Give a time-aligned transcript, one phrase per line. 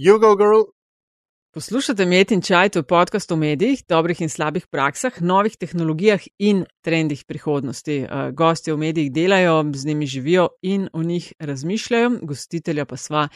[0.00, 0.62] Jugo Girl.
[1.54, 6.22] Poslušate Met in Čaj, to je podcast o medijih, dobrih in slabih praksah, novih tehnologijah
[6.38, 7.96] in trendih prihodnosti.
[8.06, 12.10] Uh, Gosti v medijih delajo, z njimi živijo in o njih razmišljajo.
[12.22, 13.28] Gostitelja pa sva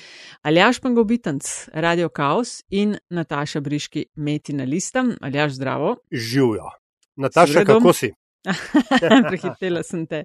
[0.43, 5.05] Aljaš Pangobitanc, Radio Chaos in Nataša Briški, Metina Lista.
[5.21, 5.97] Aljaš, zdravo.
[6.13, 6.71] Živijo.
[7.17, 8.13] Nataša, kako si?
[9.31, 10.25] Prehitela sem te.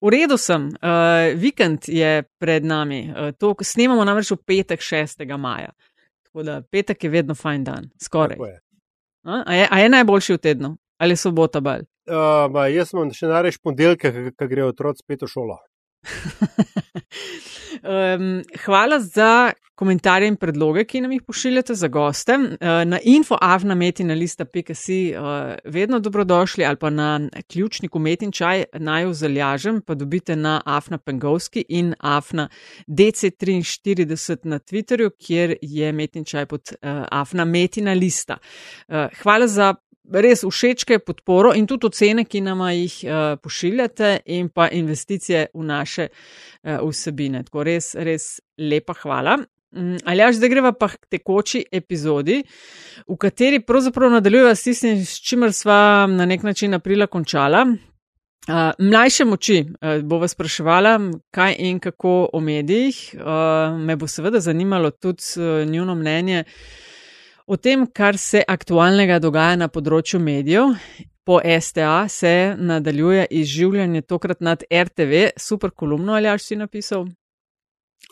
[0.00, 3.04] V redu sem, uh, vikend je pred nami.
[3.10, 5.24] Uh, to snemamo namreč v petek 6.
[5.38, 5.72] maja.
[6.26, 8.38] Tako da petek je vedno fajn dan, skoraj.
[8.40, 8.60] Je.
[9.24, 11.84] A, a, je, a je najboljši v tednu ali sobota bolj?
[12.10, 15.58] Uh, jaz sem še nareč ponedeljke, ki gre otroci spet v šolo.
[17.82, 22.36] Um, hvala za komentarje in predloge, ki nam jih pošiljate za goste.
[22.38, 25.22] Uh, na infoavnametina.pk si uh,
[25.64, 27.20] vedno dobrodošli ali pa na
[27.52, 32.48] ključniku Metin čaj naj vzaljažem, pa dobite na Afna Pengovski in Afna
[32.88, 38.36] DC43 na Twitterju, kjer je Metin čaj pod uh, Afna Metina lista.
[38.88, 39.74] Uh, hvala za
[40.14, 45.64] res všečke, podporo in tudi ocene, ki nam jih uh, pošiljate, in pa investicije v
[45.64, 47.44] naše uh, vsebine.
[47.48, 49.38] Tako res, res lepa hvala.
[49.72, 52.42] Um, ali až zdaj greva pa k tekoči epizodi,
[53.08, 57.64] v kateri pravzaprav nadaljujeva s tistim, s čimer sva na nek način aprila končala.
[58.42, 60.98] Uh, mlajše moči uh, bo vas spraševala,
[61.30, 63.14] kaj in kako o medijih.
[63.14, 66.44] Uh, me bo seveda zanimalo tudi uh, njuno mnenje.
[67.46, 70.76] O tem, kar se aktualnega dogaja na področju medijev,
[71.24, 77.06] po STA se nadaljuje izživljanje tokrat nad RTV, super kolumno ali si napisal.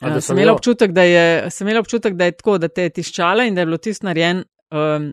[0.03, 3.55] A, sem imel občutek, da je, občutek, da je tako, da te je tiščala in
[3.55, 5.11] da je bilo tisto narejen um,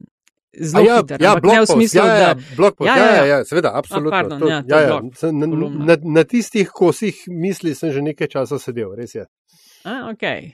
[0.53, 1.17] zelo ja, hitro.
[1.19, 4.13] Ja, ne v smislu, ja, ja, da ja, ja, ja, ja, seveda, absolutno.
[4.13, 5.31] A, pardon, to, ja, ja, ja.
[5.33, 9.27] Na, na, na tistih kosih misli sem že nekaj časa sedel, res je.
[9.83, 10.53] A, okay.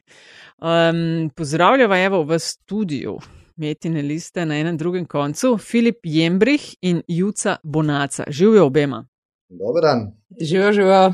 [0.58, 3.20] um, pozdravljava Evo v studiu
[3.56, 8.24] metine liste na enem drugem koncu, Filip Jembrih in Juca Bonaca.
[8.28, 9.06] Živijo obema.
[9.50, 10.12] Dober dan.
[10.42, 11.14] Živijo, živijo.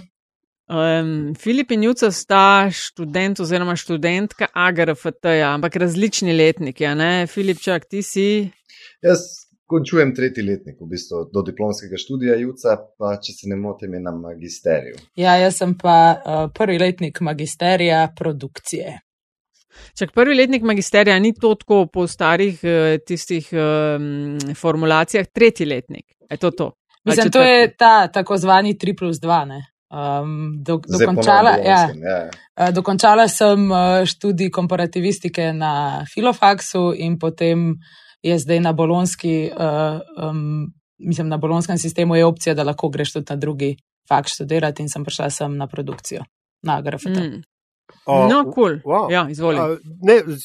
[0.70, 6.86] Um, Filip in Juca sta študent oziroma študentka AGRFT-ja, ampak različni letniki.
[7.28, 8.50] Filip, čak ti si.
[9.02, 13.98] Jaz končujem tretji letnik, v bistvu do diplomskega študija Juca, pa če se ne motim,
[14.02, 14.98] na magisteriju.
[15.18, 18.98] Ja, jaz sem pa uh, prvi letnik magisterija produkcije.
[19.98, 26.06] Čak prvi letnik magisterija ni to tako po starih uh, tistih um, formulacijah, tretji letnik.
[26.32, 26.72] Je to to?
[27.06, 29.62] Mislim, to je ta tako zvani 3 plus 2.
[29.90, 32.30] Um, do, dokončala, ja, ja.
[32.60, 37.74] Uh, dokončala sem uh, študij komparativistike na filofaksu in potem
[38.22, 40.68] je zdaj na bolonski, uh, um,
[41.00, 43.78] mislim, na bolonskem sistemu je opcija, da lahko greš tudi na drugi
[44.10, 46.22] faks študirati in sem prišla sem na produkcijo,
[46.62, 47.18] na GRFT.
[47.18, 47.42] Mm.
[48.08, 48.54] No, kul.
[48.54, 48.80] Cool.
[48.86, 49.12] Wow.
[49.12, 49.58] Ja, izvoli.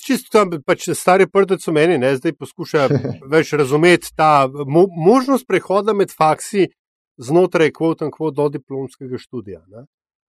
[0.04, 2.88] Čisto tam, pač stari prdec v meni, ne, zdaj poskuša
[3.34, 6.68] več razumeti ta mo možnost prehoda med faksi
[7.16, 9.62] znotraj kvota in kvota do diplomskega študija.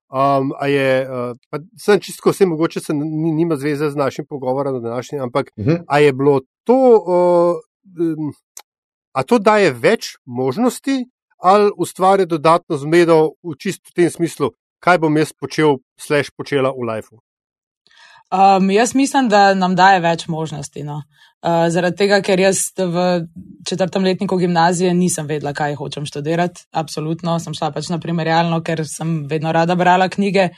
[0.05, 5.49] Um, je, uh, sem čisto vse, mogoče se nima zveze z našim pogovorom, današnji, ampak
[5.57, 5.71] uh mhm.
[5.71, 5.83] -huh.
[5.87, 7.55] a je bilo to, uh,
[8.17, 8.33] um,
[9.13, 11.05] a to daje več možnosti
[11.37, 14.51] ali ustvarja dodatno zmedo v čisto tem smislu,
[14.85, 17.19] kaj bom jaz počel, slash počela v lifeu?
[18.33, 20.83] Um, jaz mislim, da nam daje več možnosti.
[20.83, 21.01] No.
[21.45, 23.03] Uh, zaradi tega, ker jaz v
[23.69, 26.65] četrtem letniku gimnazije nisem vedela, kaj hočem študirati.
[26.73, 30.49] Absolutno sem šla pač na primerjalno, ker sem vedno rada brala knjige.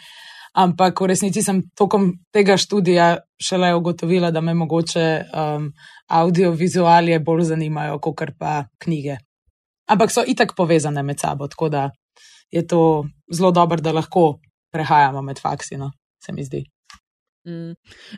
[0.58, 5.70] Ampak v resnici sem tokom tega študija šele ugotovila, da me mogoče um,
[6.08, 9.20] audiovizualije bolj zanimajo, kot pa knjige.
[9.92, 11.90] Ampak so itak povezane med sabo, tako da
[12.52, 14.40] je to zelo dobro, da lahko
[14.74, 15.92] prehajamo med faksino,
[16.24, 16.64] se mi zdi.
[17.48, 17.76] Mm.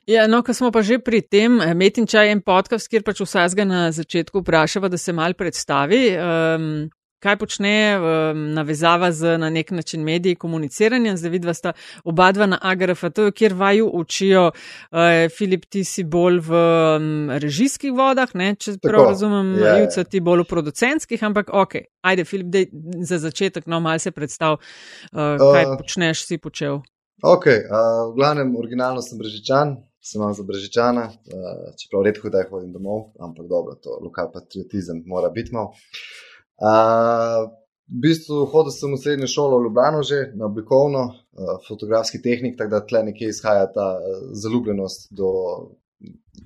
[0.09, 3.22] Ja, no, ko smo pa že pri tem, eh, Metin čaj en podcast, kjer pač
[3.22, 9.50] vsega na začetku vprašava, da se mal predstavi, um, kaj počne um, navezava z na
[9.50, 11.18] nek način mediji komuniciranja.
[11.18, 15.00] Zdaj vidva sta oba dva na AGRFT, kjer vaju učijo, uh,
[15.38, 18.53] Filip, ti si bolj v um, režijskih vodah, ne?
[18.55, 19.66] če Tako, prav razumem, yeah.
[19.66, 19.76] Ja.
[19.84, 22.70] Juca ti bolj v producentskih, ampak ok, ajde, Filip, dej
[23.03, 25.76] za začetek, no, mal se predstav, uh, kaj uh.
[25.82, 26.82] počneš, si počel.
[27.23, 32.47] Ok, uh, v glavnem, originalno sem brežičan, sem vam za brežičana, uh, čeprav redko kdaj
[32.53, 35.76] hodim domov, ampak dobro, to lokal patriotizem mora biti malo.
[35.76, 36.28] Uh,
[36.59, 42.58] v bistvu hodil sem v srednjo šolo v Ljubljano že na oblikovno, uh, fotografski tehnik,
[42.58, 45.29] tako da tle nekje izhaja ta uh, zaljubljenost do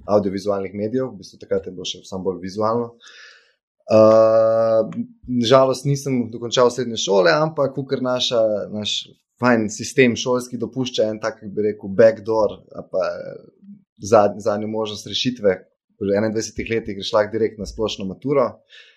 [0.05, 2.93] audiovizualnih medijev, v bistvu takrat je bilo še sam bolj vizualno.
[3.83, 4.87] Uh,
[5.43, 9.09] žalost nisem dokončal srednje šole, ampak ker naša, naš
[9.43, 12.61] fajn sistem šolski dopušča en tak, bi rekel, backdoor,
[12.91, 13.03] pa
[13.99, 15.59] zadnjo možnost rešitve.
[15.99, 18.47] V 21 letih greš lahko direkt na splošno maturo.
[18.47, 18.92] Uh,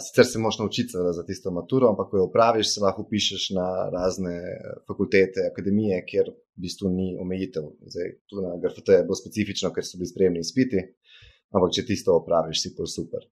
[0.00, 3.66] sicer se moraš naučiti za tisto maturo, ampak ko jo opraviš, se lahko upišeš na
[3.94, 4.34] razne
[4.86, 7.68] fakultete, akademije, kjer v bistvu ni omejitev.
[7.86, 10.82] Zdaj, tu na GRFT je bilo specifično, ker so bili spremni izpiti,
[11.54, 13.22] ampak če tisto opraviš, si to super.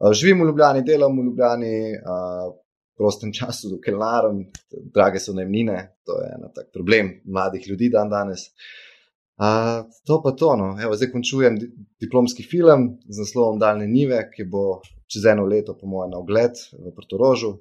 [0.00, 2.52] Uh, živim v Ljubljani, delam v Ljubljani, uh,
[3.00, 4.44] prostem času, kelnarom,
[4.92, 8.50] drage so najmnine, to je en tak problem mladih ljudi dan danes.
[9.40, 10.74] Uh, to pa to, no.
[10.76, 11.56] Evo, zdaj končujem
[12.00, 16.54] diplomski film z naslovom Daljne Nive, ki bo čez eno leto, po mojem, na ogled
[16.72, 17.56] v Portorožu.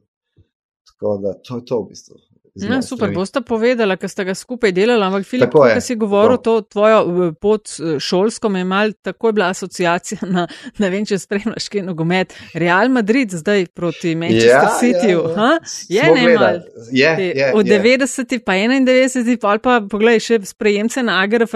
[0.89, 2.19] Tako da to je to v bistvu.
[2.59, 6.61] Ja, super, boste povedali, ker ste ga skupaj delali, ampak Filip, ki si govoril tako.
[6.61, 10.47] to tvojo pot šolsko, me je mal tako je bila asociacija na,
[10.81, 15.23] ne vem, če spremljaš kaj nogomet, Real Madrid zdaj proti Manchester ja, Cityju.
[15.37, 15.49] Ja,
[15.89, 16.03] ja.
[16.03, 16.61] Je ne mal.
[16.91, 17.79] Je, je, Od je.
[17.79, 21.55] 90 pa 91, pa pa pogledaj še sprejemce na AGRF,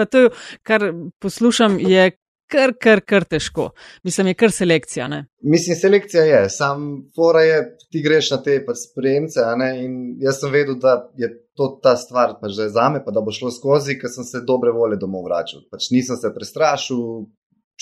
[0.62, 2.12] kar poslušam, je
[2.54, 3.68] kar, kar, kar težko.
[4.06, 5.08] Mislim, je kar selekcija.
[5.08, 5.24] Ne?
[5.42, 6.86] Mislim, selekcija je, sam
[7.16, 7.58] fora je,
[7.92, 9.44] ti greš na te pač sprejemce.
[9.82, 13.34] In jaz sem vedel, da je to ta stvar pač za me, pa da bo
[13.34, 15.66] šlo skozi, ker sem se dobre volje domov vračal.
[15.72, 17.06] Pač nisem se prestrašil,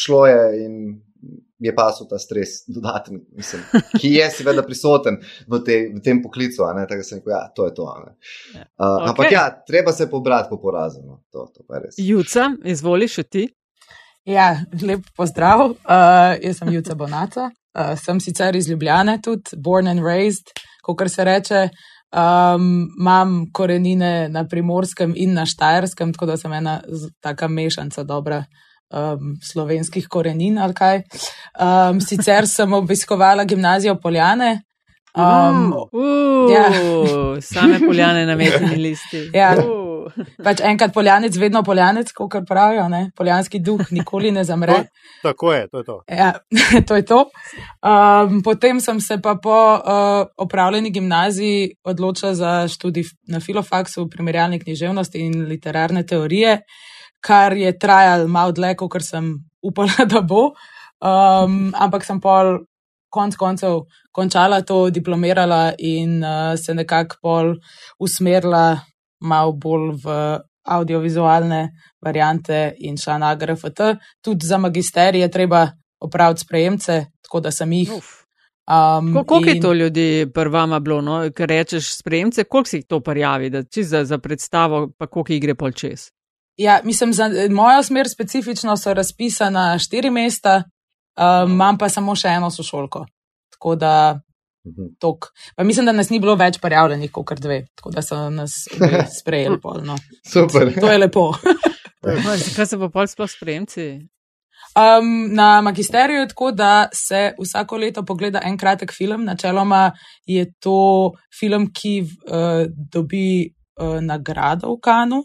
[0.07, 0.77] šlo je in.
[1.63, 3.61] Je pasil ta stres, dodaten, mislim,
[4.01, 6.65] ki je seveda prisoten v, te, v tem poklicu.
[6.67, 7.85] Tako da sem rekel, ja, to je to.
[7.87, 8.09] Uh,
[8.57, 9.05] okay.
[9.13, 11.05] Ampak ja, treba se pobrati po porazu.
[11.07, 11.21] No.
[11.31, 11.63] To, to
[12.03, 13.47] Juca, izvoliš ti?
[14.25, 15.73] Ja, lep pozdrav.
[15.83, 21.03] Uh, jaz sem Juca Bonata, uh, sem sicer iz Ljubljane, tudi born and raised, kot
[21.11, 21.69] se reče.
[22.13, 26.81] Um, imam korenine na primorskem in na štajerskem, tako da sem ena
[27.25, 28.43] taka mešanca dobra
[28.93, 31.03] um, slovenskih korenin ali kaj.
[31.57, 34.61] Um, sicer sem obiskovala gimnazijo Poljane.
[35.17, 36.69] Um, uh, uh, ja.
[37.41, 39.31] Same poljane na metni listi.
[39.35, 39.57] Ja.
[39.57, 39.92] Uh
[40.47, 43.11] pač enkrat poljanec, vedno poljanec, kot pravijo, ne?
[43.17, 44.83] poljanski duh nikoli ne zamre.
[45.23, 45.97] To, tako je, to je to.
[46.11, 46.33] Ja,
[46.89, 47.19] to, je to.
[47.87, 54.59] Um, potem sem se pa po uh, opravljeni gimnaziji odločila za študij na filofaksu, primerjalne
[54.59, 56.59] književnosti in literarne teorije,
[57.21, 59.31] kar je trajalo malo dlje, kot sem
[59.63, 60.51] upala, da bo.
[60.99, 62.59] Um, ampak sem pol.
[63.13, 67.51] Konec koncev končala to, diplomirala in uh, se nekako pol
[68.01, 68.81] usmerila
[69.23, 70.17] malo bolj v
[70.63, 71.69] audiovizualne
[72.03, 73.81] variante in šla na GRFT.
[74.23, 75.69] Tudi za magisterije treba
[76.01, 77.91] opraviti sprejemce, tako da sem jih.
[78.67, 79.57] Um, koliko in...
[79.57, 81.31] je to ljudi prvama bilo, no?
[81.35, 85.33] ker rečeš sprejemce, koliko si jih to prijavi, da če za, za predstavo, pa koliko
[85.33, 86.11] jih gre pol čez?
[86.57, 90.63] Ja, mislim, za mojo smer specifično so razpisana štiri mesta,
[91.19, 93.07] um, imam pa samo še eno sošolko.
[93.53, 94.21] Tako da
[94.67, 95.67] Mhm.
[95.67, 98.53] Mislim, da nas ni bilo več prijavljenih, kot kar dve, tako da so nas
[99.21, 99.61] sprejeli.
[99.61, 99.97] Pol, no.
[100.33, 100.73] Super.
[100.81, 101.33] To je lepo.
[102.45, 103.89] Zakaj se pa pol sploh sprejemci?
[104.73, 109.25] Um, na magisteriju je tako, da se vsako leto pogleda en kratek film.
[109.25, 109.93] Načeloma
[110.27, 115.25] je to film, ki uh, dobi uh, nagrado v Kanu.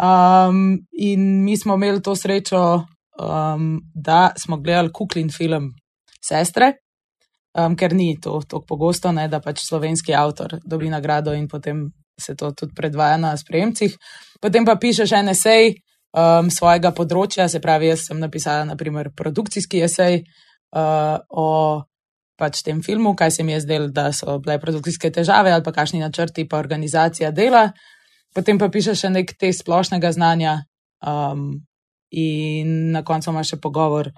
[0.00, 2.86] Um, in mi smo imeli to srečo,
[3.20, 5.74] um, da smo gledali kuklin film
[6.24, 6.72] Sestre,
[7.58, 11.90] um, ker ni to tako pogosto, ne, da pač slovenski avtor dobi nagrado in potem
[12.20, 13.96] se to tudi predvaja na sprejemcih.
[14.40, 15.74] Potem pa pišeš en esej
[16.12, 21.48] um, svojega področja, se pravi, jaz sem napisala naprimer produkcijski esej uh, o
[22.40, 25.74] pač tem filmu, kaj se mi je zdelo, da so bile produkcijske težave ali pa
[25.76, 27.68] kakšni načrti pa organizacija dela.
[28.34, 30.60] Potem pa pišeš še nek te splošnega znanja
[31.04, 31.50] um,
[32.10, 34.12] in na koncu imaš še pogovor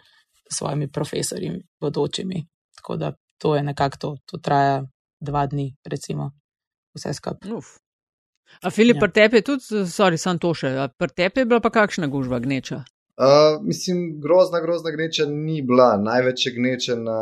[0.46, 2.44] s svojimi profesorji, bodočimi.
[2.78, 3.12] Tako da
[3.42, 4.82] to je nekako to, to traja
[5.20, 6.30] dva dni, recimo,
[6.94, 7.50] vse skupaj.
[8.62, 9.00] A Filip, ja.
[9.00, 12.38] pri tebi je tudi, sorry, sam to še, pri tebi je bila pa kakšna gužva
[12.44, 12.82] gneča?
[13.18, 17.18] Uh, mislim, grozna, grozna gneča ni bila, največja gneča na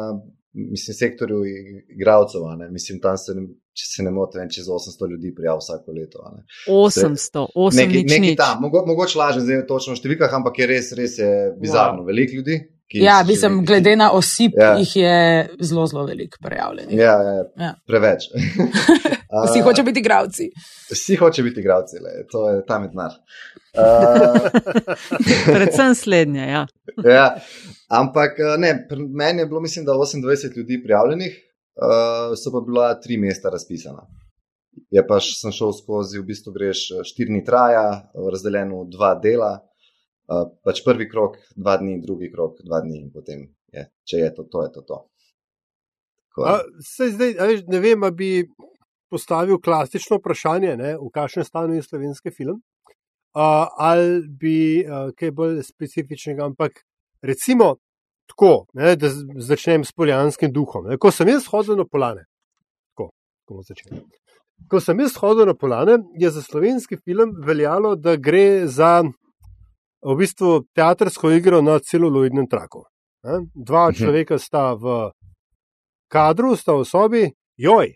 [0.53, 1.41] mislim, sektorju
[1.89, 2.41] igralcev.
[2.71, 3.33] Mislim, tam se,
[3.73, 6.25] če se ne motim, čez 800 ljudi prijav vsako leto.
[6.69, 7.77] 800, 800.
[7.77, 11.31] Nekaj, nekaj tam, Mogo, mogoče lažem zdaj točno v številkah, ampak je res, res je
[11.61, 12.11] bizarno, wow.
[12.11, 12.59] veliko ljudi.
[12.93, 14.75] Ja, mislim, glede na osip, ja.
[14.79, 16.99] jih je zelo, zelo veliko prijavljenih.
[16.99, 17.75] Ja, ja, ja.
[17.87, 18.25] preveč.
[19.47, 20.51] Vsi hoče biti igravci.
[20.93, 21.97] Vsi hoče biti igravci,
[22.31, 23.13] to je tam denar.
[23.79, 24.51] Uh,
[25.55, 26.41] Predvsem slednje.
[26.41, 26.67] Ja.
[27.05, 27.37] ja,
[27.89, 28.87] ampak ne,
[29.19, 31.39] meni je bilo, mislim, da 28 ljudi prijavljenih,
[31.77, 34.07] uh, so pa bila tri mesta razpisana.
[34.91, 39.70] Je pa sem šel skozi, v bistvu greš štirni traja, razdeljeno v dva dela
[40.65, 44.47] pač prvi krok, dva dni, drugi krok, dva dni in potem je, če je to,
[44.51, 44.83] to je to.
[44.87, 44.99] to.
[46.47, 48.31] A, zdaj, a veš, ne vem, ali bi
[49.11, 52.61] postavil klasično vprašanje, ne, v kakšnem stanju je slovenski film.
[53.35, 56.83] uh, ali bi uh, kaj bolj specifičnega, ampak
[57.23, 57.77] recimo
[58.27, 59.11] tako, ne, da
[59.43, 60.87] začnem s poljanskim duhom.
[60.87, 60.99] Ne.
[60.99, 62.27] Ko sem jaz hodil na polane,
[62.91, 63.11] tako,
[63.47, 64.03] ko začnem.
[64.71, 69.03] Ko sem jaz hodil na polane, je za slovenski film veljalo, da gre za
[70.03, 72.85] v bistvu teatrsko igro na celuloidnem traku.
[73.25, 73.45] Ne.
[73.55, 73.97] Dva mhm.
[74.01, 75.13] človeka sta v
[76.11, 77.25] kadru, sta v sobi,
[77.61, 77.95] joj,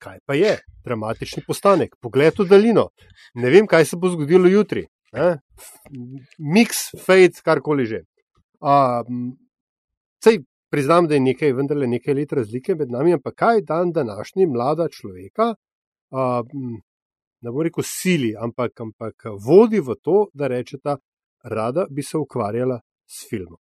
[0.00, 2.88] kaj pa je, dramatični postanek, pogled v daljino,
[3.34, 4.86] ne vem, kaj se bo zgodilo jutri.
[5.12, 5.40] Ne.
[6.38, 8.00] Mix, fade, karkoli že.
[10.22, 14.46] Sej priznam, da je nekaj, vendarle nekaj let razlike med nami, ampak kaj dan današnji
[14.46, 15.54] mlada človeka,
[16.10, 16.42] a,
[17.42, 20.96] ne bo rekel sili, ampak, ampak vodi v to, da rečeta,
[21.44, 23.58] rada bi se ukvarjala s filmom.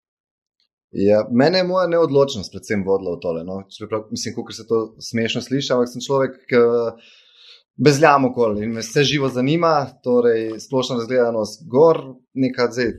[0.91, 3.45] Ja, mene je moja neodločnost predvsem vodila v tole.
[3.45, 3.63] No?
[3.89, 4.79] Prav, mislim, kako se to
[5.11, 6.61] smešno sliši, ampak sem človek, ki
[7.77, 12.01] bezljamo okoli in me vse živo zanima, torej splošno razgledanost gor,
[12.35, 12.93] nekaj zdaj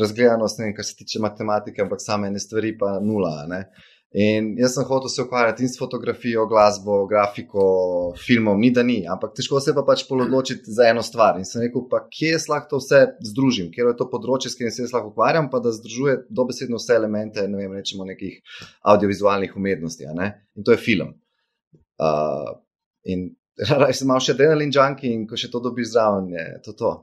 [0.00, 3.46] razgledanost, ne vem, kar se tiče matematike, ampak same ene stvari pa nula.
[3.48, 3.64] Ne?
[4.10, 7.64] In jaz sem hotel se ukvarjati s fotografijo, glasbo, grafiko,
[8.18, 11.38] filmom, ni da ni, ampak težko se pa pač odločiti za eno stvar.
[11.38, 14.74] In sem rekel, pa kje jaz lahko vse združim, ker je to področje, s katerim
[14.74, 19.54] se jaz lahko ukvarjam, pa da združuje dobesedno vse elemente, ne vem, rečemo nekih audiovizualnih
[19.54, 20.10] umetnosti.
[20.10, 21.14] In to je film.
[22.02, 22.58] Uh,
[23.06, 23.28] in
[23.84, 26.94] raj sem imel še adrenalin junkie in ko še to dobiš zraven, je to to.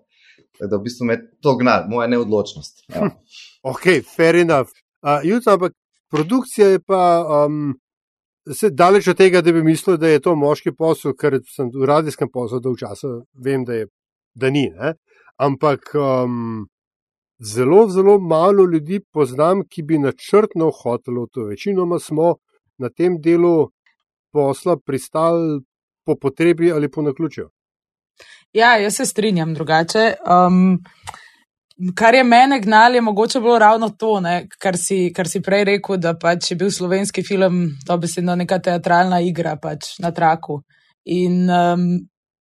[0.60, 2.90] Da v bistvu me to gnar, moja neodločnost.
[2.92, 3.14] Ja.
[3.72, 4.76] ok, fair enough.
[5.00, 5.72] Uh, Jutro, ampak
[6.12, 7.02] produkcija je pa
[7.48, 7.76] um,
[8.72, 12.30] daleč od tega, da bi mislil, da je to moški posel, ker sem v radijskem
[12.34, 13.88] poslu dolg časa, vem, da, je,
[14.36, 14.68] da ni.
[14.70, 14.94] Ne?
[15.38, 16.68] Ampak um,
[17.40, 21.46] zelo, zelo malo ljudi poznam, ki bi načrtno hotelo to.
[21.52, 22.36] Večinoma smo
[22.78, 23.70] na tem delu
[24.32, 25.62] posla pristali
[26.06, 27.50] po potrebi ali po naključju.
[28.54, 30.14] Ja, jaz se strinjam drugače.
[30.26, 30.80] Um,
[31.96, 35.64] Kar je mene gnalo, je mogoče bilo ravno to, ne, kar, si, kar si prej
[35.70, 40.64] rekel, da pač je bil slovenski film dobesedno neka teatralna igra pač na traku.
[41.06, 41.86] In um,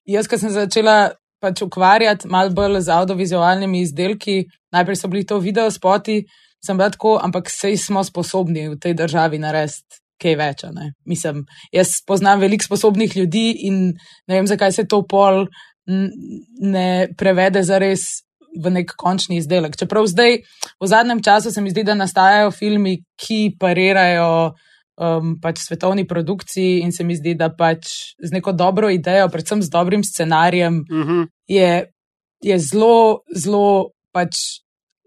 [0.09, 1.12] jaz, ko sem začela
[1.43, 6.23] pač ukvarjati malo bolj z audiovizualnimi izdelki, najprej so bili to video spoti,
[6.64, 10.00] sem bila tako, ampak sej smo sposobni v tej državi narediti.
[10.16, 10.62] Kaj več.
[11.05, 15.43] Mislim, jaz poznam veliko sposobnih ljudi in ne vem, zakaj se to pol
[15.87, 18.25] ne prevede za res
[18.62, 19.76] v nek končni izdelek.
[19.78, 20.40] Čeprav zdaj,
[20.80, 24.30] v zadnjem času, se mi zdi, da nastajajo filmi, ki parirajo
[24.96, 29.62] um, pač svetovni produkciji, in se mi zdi, da pač z neko dobro idejo, predvsem
[29.62, 31.10] z dobrim scenarijem, uh mhm.
[31.10, 31.26] -huh.
[31.46, 31.92] je,
[32.42, 34.62] je zelo, zelo pač.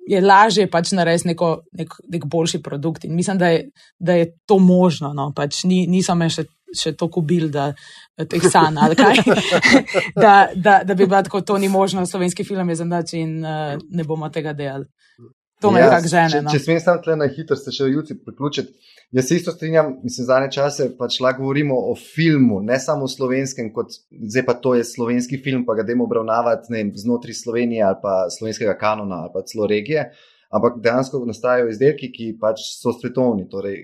[0.09, 3.03] Je lažje pač narediti neko, nek, nek boljši produkt.
[3.05, 5.13] In mislim, da je, da je to možno.
[5.13, 5.33] No?
[5.35, 7.71] Pač ni, niso me še še toliko bil, da
[8.29, 9.23] teh sanj ali kaj.
[10.23, 13.39] da, da, da bi bilo tako, to ni možno, slovenski film je za noč in
[13.43, 14.87] uh, ne bomo tega delali.
[15.59, 16.41] To me ja, nekako žene.
[16.43, 16.51] No.
[16.53, 18.71] Če, če smem samo tle na hitro, se še jutri priključiti.
[19.15, 23.07] Jaz se isto strinjam, mislim, za ne čase pač lahko govorimo o filmu, ne samo
[23.07, 27.35] o slovenskem, kot zdaj pa to je slovenski film, pa ga dajmo obravnavati vem, znotraj
[27.41, 30.05] Slovenije ali pa slovenskega kanona ali pa celo regije,
[30.53, 33.81] ampak dejansko nastajajo izdelki, ki pač so svetovni, torej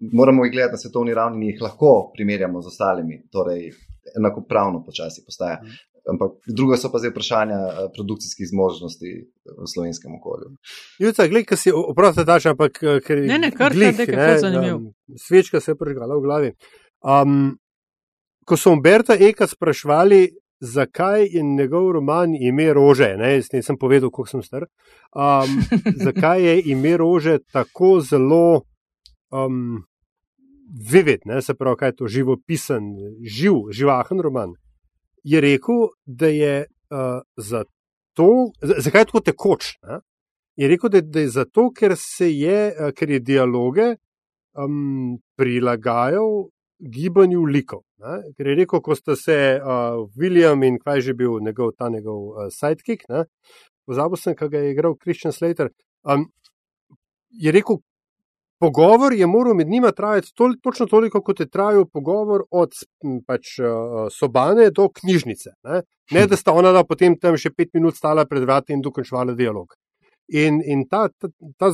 [0.00, 3.70] moramo jih gledati na svetovni ravni in jih lahko primerjamo z ostalimi, torej
[4.18, 5.60] enakopravno počasi postaja.
[5.62, 5.70] Mhm.
[6.08, 9.10] Ampak druga so pa zdaj vprašanja eh, produkcijskih zmožnosti
[9.44, 10.54] v slovenskem okolju.
[10.98, 13.26] Jutra, gledaj, kaj si oprosti, daš, ampak eh, ker je.
[13.28, 14.80] Ne, ne, kar glih, je nekaj zanimivo.
[15.28, 16.52] Svečka se je prižgala v glavi.
[17.04, 17.58] Um,
[18.48, 24.10] ko so Umberta Eka sprašvali, zakaj je njegov roman ime Rože, ne, jaz nisem povedal,
[24.10, 24.64] koliko sem star,
[25.12, 25.60] um,
[26.06, 28.64] zakaj je ime Rože tako zelo
[29.30, 29.84] um,
[30.90, 32.90] vivid, ne, se pravi, kaj je to živopisen,
[33.24, 34.52] živ, živahen roman,
[35.24, 38.28] je rekel, da je uh, zato,
[38.62, 39.72] zakaj je tako tekoč.
[39.82, 40.00] Ne?
[40.56, 43.88] Je rekel, da, da je zato, ker, je, uh, ker je dialoge
[44.58, 47.82] um, prilagajal gibanju likov.
[47.98, 48.20] Ne?
[48.36, 52.28] Ker je rekel, ko sta se uh, William in kaj že bil njegov, ta njegov
[52.30, 53.04] uh, sidekick,
[53.86, 55.72] pozabil sem, kaj ga je igral Christian Slater.
[56.04, 56.28] Um,
[57.30, 57.80] je rekel,
[58.60, 62.72] pogovor je moral med njima trajati tol, točno toliko, kot je trajal pogovor od
[63.26, 65.50] pač, uh, sobane do knjižnice.
[65.64, 65.82] Ne?
[66.10, 69.36] ne, da sta ona da potem tam še pet minut stala pred vrati in dokončala
[69.36, 69.74] dialog.
[70.28, 71.70] In, in ta, ta, ta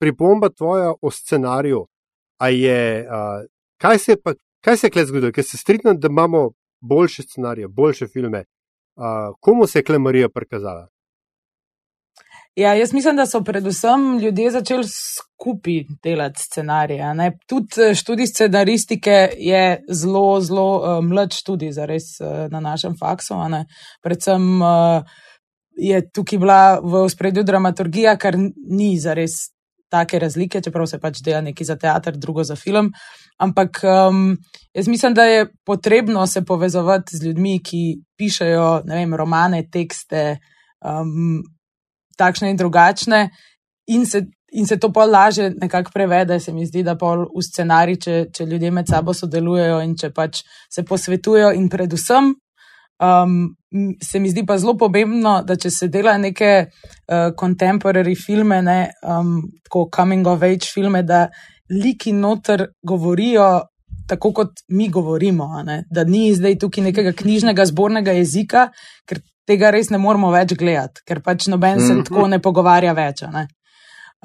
[0.00, 1.86] pripomba tvoja o scenariju,
[2.50, 3.46] je, uh,
[3.82, 4.34] kaj se pa.
[4.66, 6.48] Kaj se je kle zgodilo, ker se strinjam, da imamo
[6.82, 8.40] boljše scenarije, boljše filme?
[8.96, 10.88] Uh, komu se je kle Marija prikazala?
[12.56, 17.04] Ja, jaz mislim, da so predvsem ljudje začeli skupaj delati scenarije.
[17.46, 23.34] Tudi eh, študij scenaristike je zelo, zelo uh, mlad študij, zares uh, na našem faksu.
[24.02, 25.02] Predvsem uh,
[25.76, 28.36] je tukaj bila v spredju dramaturgija, kar
[28.70, 29.32] ni zares
[29.90, 32.88] take razlike, čeprav se pač dela nekaj za teater, drugo za film.
[33.38, 34.36] Ampak um,
[34.74, 37.82] jaz mislim, da je potrebno se povezovati z ljudmi, ki
[38.16, 40.38] pišejo vem, romane, tekste,
[40.80, 41.42] um,
[42.18, 43.28] takšne in drugačne,
[43.92, 46.40] in se, in se to pa laže nekako prevede.
[46.40, 50.10] Se mi zdi, da pol v scenarij, če, če ljudje med sabo sodelujejo in če
[50.14, 50.42] pač
[50.72, 52.34] se posvetujejo, in predvsem
[52.98, 53.56] Um,
[54.02, 58.78] se mi zdi pa zelo pomembno, da če se dela neke uh, contemporary filme, ne,
[59.04, 61.26] um, tako coming of age filme, da
[61.68, 63.66] liki noter govorijo
[64.08, 65.48] tako, kot mi govorimo.
[65.90, 68.70] Da ni zdaj tukaj nekega knjižnega zbornega jezika,
[69.04, 72.08] ker tega res ne moramo več gledati, ker pač noben se mm -hmm.
[72.08, 73.22] tako ne pogovarja več.
[73.32, 73.46] Ne.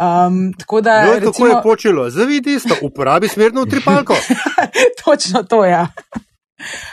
[0.02, 2.10] Um, tako da, no, recimo, kako je počelo?
[2.10, 4.16] Zavidi, sta uporabi smerno tripalko.
[5.06, 5.88] Točno to, ja.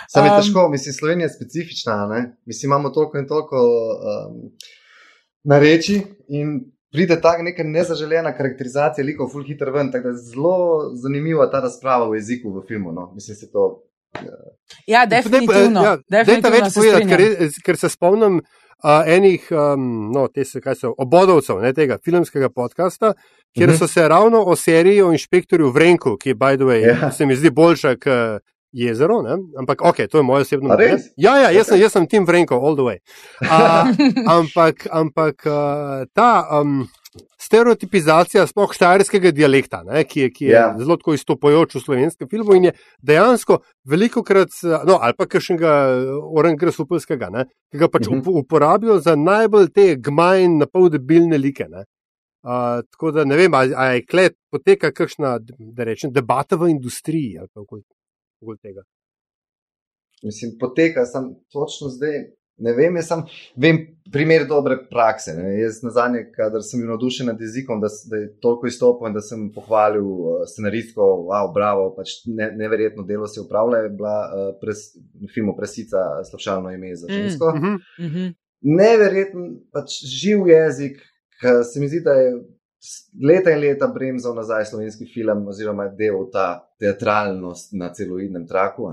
[0.09, 2.07] Sam je um, težko, mislim, Slovenija je specifična.
[2.07, 2.37] Ne?
[2.47, 4.51] Mislim, imamo toliko in toliko um,
[5.45, 6.61] nareči in
[6.93, 9.93] pride ta neka nezaželjena karakterizacija likov, full hitter ven.
[9.93, 10.57] Tako da je zelo
[11.03, 12.93] zanimiva ta razprava v jeziku v filmu.
[12.93, 13.13] No?
[13.15, 13.85] Mislim, se to.
[14.87, 15.83] Ja, definitivno.
[15.85, 18.41] Ja, definitivno več povedati, ker, ker se spomnim.
[18.79, 23.11] Uh, enih, um, no, te se, kaj so, obodovcev ne, tega filmskega podcasta,
[23.57, 23.75] kjer uh mhm.
[23.75, 23.79] -huh.
[23.79, 27.03] so se ravno o seriji o inšpektorju Vrenku, ki je, by the way, yeah.
[27.03, 27.11] Ja.
[27.11, 29.38] se mi zdi boljša, kot jezero, ne?
[29.59, 30.99] ampak ok, to je moje osebno mnenje.
[31.17, 31.71] Ja, ja, jaz, okay.
[31.71, 32.99] sem, jaz sem Tim Vrenko, all the way.
[33.43, 33.88] Uh,
[34.38, 36.88] ampak ampak uh, ta um,
[37.41, 40.73] stereotipizacija, sploh štajerskega dialekta, ne, ki je, ki je yeah.
[40.73, 40.85] Ja.
[40.85, 42.73] zelo izstopajoč v slovenskem filmu in je
[43.11, 44.55] dejansko veliko krat,
[44.89, 45.75] no, ali pa kakšnega
[46.39, 47.31] orangra supelskega,
[47.73, 48.25] ki ga pač uh mhm.
[48.25, 48.43] -huh.
[48.43, 51.69] uporabijo za najbolj te gmajn, napol debilne like.
[51.69, 51.85] Ne.
[52.43, 57.39] Uh, tako da ne vem, ali je klet poteka kakšna, da rečem, debata v industriji
[57.39, 57.81] ali kako
[58.41, 58.83] bolj tega.
[60.23, 62.38] Mislim, poteka sem točno zdaj.
[62.59, 63.23] Ne vem, jaz sem
[63.57, 63.79] vem,
[64.12, 65.35] primer dobre prakse.
[65.37, 65.53] Ne.
[65.61, 69.15] Jaz na zadnje, kadar sem bil navdušen nad jezikom, da, da je toliko izstopil in
[69.15, 74.16] da sem pohvalil uh, scenaristko, wow, bravo, pač ne, neverjetno delo se upravlja, je bila
[74.27, 77.55] uh, pres, v filmu Presica slabšalno ime za mm, žensko.
[77.55, 78.35] Mm -hmm.
[78.61, 80.99] Neverjeten, pač živ jezik,
[81.40, 82.33] ki se mi zdi, da je
[83.23, 88.90] leta in leta bremzal nazaj slovenski film, oziroma del ta teatralnost na celovidnem traku.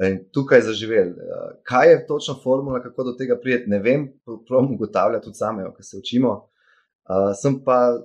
[0.00, 1.12] In tukaj je zaživel.
[1.68, 4.08] Kaj je točno formula, kako do tega prijeti, ne vem,
[4.48, 6.32] pravno ugotavljati tudi same, ki se učimo.
[7.02, 7.98] Uh, sem pa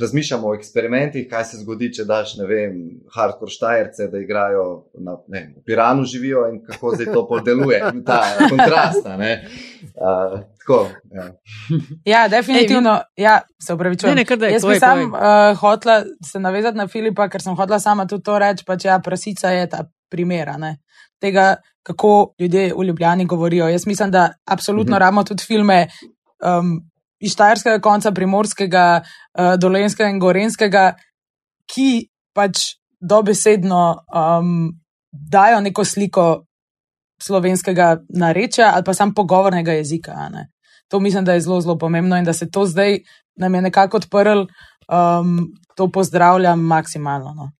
[0.00, 2.74] razmišljamo o eksperimentih, kaj se zgodi, če daš, ne vem,
[3.14, 4.64] hardcore štajerce, da igrajo
[5.02, 9.06] na ne, v Piranu, živijo in kako zdaj to podeluje, ta kontrast.
[9.06, 10.78] Uh, tako.
[11.14, 11.26] Ja,
[12.04, 13.00] ja definitivno.
[13.16, 14.16] Ej, ja, se upravičujem.
[14.16, 18.06] Ne, ne, Jaz bi sam uh, hotla se navezati na Filipa, ker sem hotla sama
[18.06, 20.56] tudi to reči, pa če ja, prasica je ta primera.
[20.58, 20.76] Ne?
[21.20, 23.68] Tega, kako ljudje v Ljubljani govorijo.
[23.68, 25.00] Jaz mislim, da absolutno mhm.
[25.00, 25.88] rabimo tudi filme,
[26.44, 26.80] um,
[27.20, 30.94] iz Štajerskega konca, primorskega, uh, dolenskega in gorenskega,
[31.68, 33.82] ki pač dobesedno
[34.14, 34.70] um,
[35.12, 36.44] dajo neko sliko
[37.22, 40.30] slovenskega narečja ali pa sam pogovornega jezika.
[40.88, 42.98] To mislim, da je zelo, zelo pomembno in da se to zdaj
[43.36, 47.34] nam je nekako odprl, um, to pozdravljam maksimalno.
[47.34, 47.50] No.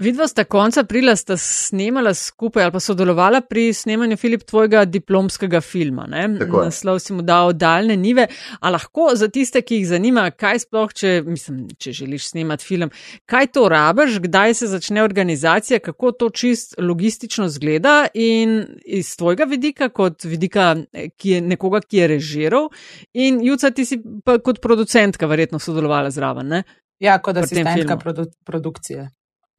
[0.00, 5.60] Vidva sta konca aprila sta snemala skupaj ali pa sodelovala pri snemanju Filip tvojega diplomskega
[5.60, 6.06] filma.
[6.06, 8.26] Naslov si mu dal daljne nive.
[8.60, 12.90] A lahko za tiste, ki jih zanima, kaj sploh, če, mislim, če želiš snemati film,
[13.28, 19.44] kaj to rabiš, kdaj se začne organizacija, kako to čist logistično zgleda in iz tvojega
[19.44, 20.74] vidika, kot vidika
[21.16, 22.68] ki je nekoga, ki je režiral
[23.12, 26.48] in Juca, ti si pa kot producentka verjetno sodelovala zraven.
[26.48, 26.62] Ne?
[27.00, 29.10] Ja, kot asistentka produ produkcije.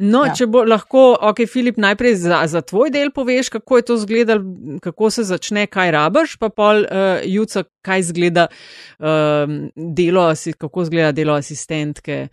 [0.01, 0.33] No, ja.
[0.37, 4.77] če bo lahko, ok, Filip, najprej za, za tvoj del poveš, kako je to izgledalo,
[4.81, 10.25] kako se začne, kaj rabaš, pa pol uh, Juca, kaj izgleda uh, delo,
[10.57, 12.23] kako izgleda delo asistentke,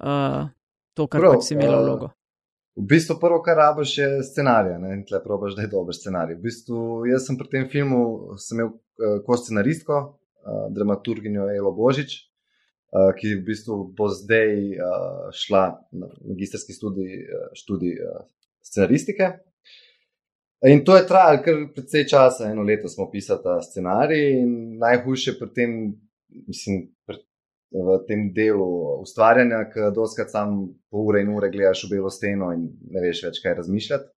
[0.00, 0.48] uh,
[0.96, 2.08] to, kar Prav, pač si imela vlogo.
[2.08, 2.16] Uh,
[2.80, 6.38] v bistvu prvo, kar rabaš, je scenarij, ne, in tle probaš, da je dober scenarij.
[6.38, 8.00] V bistvu, jaz sem pri tem filmu,
[8.40, 12.16] sem imel uh, kot scenaristko, uh, dramaturginjo Elo Božič,
[12.90, 17.14] uh, ki v bistvu bo zdaj uh, šla na magistrski študij,
[17.54, 18.26] študij uh,
[18.62, 19.30] scenaristike.
[20.66, 24.42] In to je trajalo kar precej časa, eno leto smo pisali ta scenarij,
[24.80, 25.76] najhujše pri tem,
[26.28, 27.16] mislim, pri,
[27.72, 28.66] v tem delu
[29.00, 33.22] ustvarjanja, ker doskrat sam po ure in ure gledaš v belo steno in ne veš
[33.24, 34.10] več, kaj razmišljati.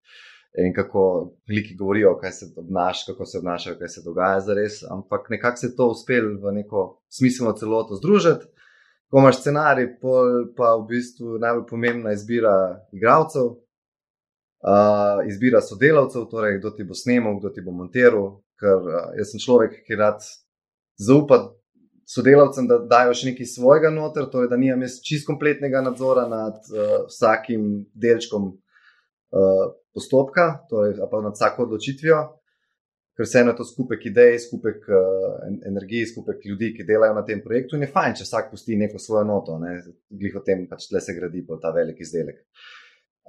[0.64, 1.04] In kako
[1.50, 4.84] liki govorijo, kaj se obnaša, kako se obnašajo, kaj se dogaja za res.
[4.86, 8.52] Ampak nekako se je to uspelo v neko smiselno celoto združiti
[9.12, 9.90] ko imaš scenarij,
[10.58, 12.54] pa v bistvu najbolj pomembna izbira
[12.92, 13.52] igralcev,
[14.64, 18.40] uh, izbira sodelavcev, torej kdo ti bo snemal, kdo ti bo montiral.
[18.60, 20.24] Ker uh, jaz sem človek, ki rad
[21.02, 21.52] zaupati
[22.10, 26.60] sodelavcem, da dajo še nekaj svojega noter, torej da nimam jaz čist kompletnega nadzora nad
[26.72, 32.24] uh, vsakim delčkom uh, postopka, torej pa nad vsako odločitvijo.
[33.14, 37.44] Ker vseeno je to skupek idej, skupek uh, energije, skupek ljudi, ki delajo na tem
[37.44, 39.76] projektu, in je fajn, če vsak pusti neko svojo noto, ne,
[40.10, 42.42] glih o tem, pač tle se gradi ta velik izdelek.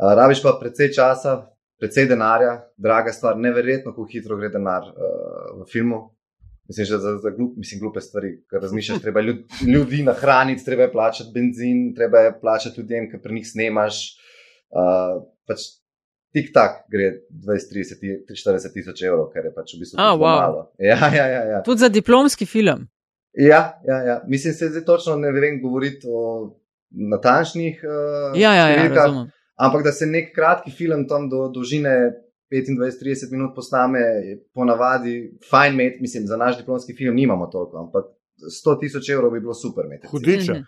[0.01, 1.37] Uh, rabiš pa precej časa,
[1.81, 6.01] precej denarja, draga stvar, neverjetno, kako hitro gre denar uh, v filmu.
[6.64, 9.35] Mislim, že za, za glup, mislim, glupe stvari, ker razmišljaš, treba je
[9.68, 14.05] ljudi nahraniti, treba je plačati benzin, treba je plačati ljudem, ki pri njih snemaš.
[14.73, 15.66] Uh, pač
[16.35, 20.40] tik tak gre 20, 30, 40 tisoč evrov, ker je pač v bistvu oh, wow.
[20.42, 20.66] malo.
[20.83, 21.62] Ja, ja, ja, ja.
[21.66, 22.88] Tudi za diplomski film.
[23.38, 24.16] Ja, ja, ja.
[24.31, 26.51] mislim, se zdaj točno ne vem govoriti o
[26.90, 27.81] natančnih.
[27.83, 29.31] Uh, ja, ja, ja, razumem.
[29.55, 31.94] Ampak da se nek kratki film tam do dolžine
[32.51, 34.01] 25-30 minut posname,
[34.55, 38.11] ponavadi fajn imeti, mislim, za naš diplomski film nimamo toliko, ampak
[38.66, 40.07] 100 tisoč evrov bi bilo super imeti.
[40.11, 40.53] Hudiče.
[40.53, 40.62] Mhm.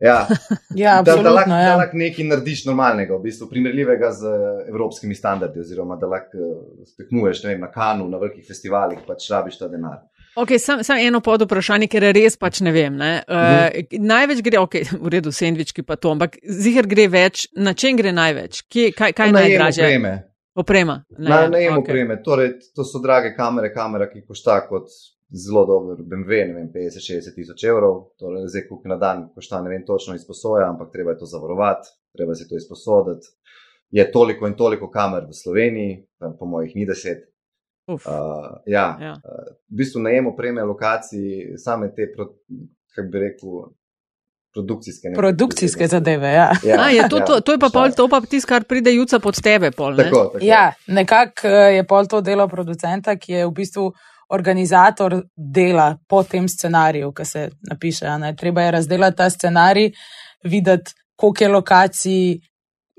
[0.00, 0.26] Ja,
[0.74, 1.76] Ja, da, da, lahko, Ja.
[1.76, 4.30] lahko nekaj narediš normalnega, v bistvu primerljivega z
[4.68, 9.26] evropskimi standardi, oziroma da lahko eh, tekmuješ ne vem, na kanu, na velikih festivalih, pač
[9.30, 9.98] rabiš ta denar.
[10.38, 12.94] Okay, Samo sam eno pod vprašanje, ker res pač ne vem.
[12.94, 13.24] Ne?
[13.26, 17.98] Uh, največ gre, ok, v redu, sendvički pa to, ampak zihar gre več, na čem
[17.98, 18.62] gre največ?
[18.70, 19.84] Kje, kaj kaj Najem najdražje?
[19.88, 20.12] opreme.
[20.58, 20.94] Oprema.
[21.18, 21.82] Na najem okej.
[21.82, 22.16] opreme.
[22.22, 24.86] Torej, to so drage kamere, kamera, ki košta kot
[25.30, 28.12] zelo dober BMW, ne vem, 50-60 tisoč evrov.
[28.18, 31.88] Torej, zdaj, koliko na dan košta, ne vem točno izposoja, ampak treba je to zavarovati,
[32.16, 33.26] treba si to izposoditi.
[33.90, 37.24] Je toliko in toliko kamer v Sloveniji, tam po mojih ni deset.
[37.88, 38.12] Uf, Uh,
[38.66, 39.12] ja, ja.
[39.24, 42.26] uh, v bistvu najem opreme, lokacij, same te, pro,
[42.94, 43.48] kako bi rekel,
[44.52, 45.08] produkcijske.
[45.08, 45.98] ne, Produkcijske rekel.
[45.98, 46.28] zadeve.
[46.28, 46.50] Ja.
[46.64, 48.64] Ja, A, je to, ja, to, to je pa šta pol, to pa tisto, kar
[48.64, 49.70] pride juca pod tebe.
[49.70, 50.04] Pol, ne?
[50.04, 50.44] Tako, tako.
[50.44, 53.92] Ja, nekako eh, je pol to delo producenta, ki je v bistvu
[54.28, 58.18] organizator dela po tem scenariju, ki se napiše.
[58.18, 58.36] ne.
[58.36, 59.90] Treba je razdelati ta scenarij,
[60.44, 62.38] videti, koliko je lokacij.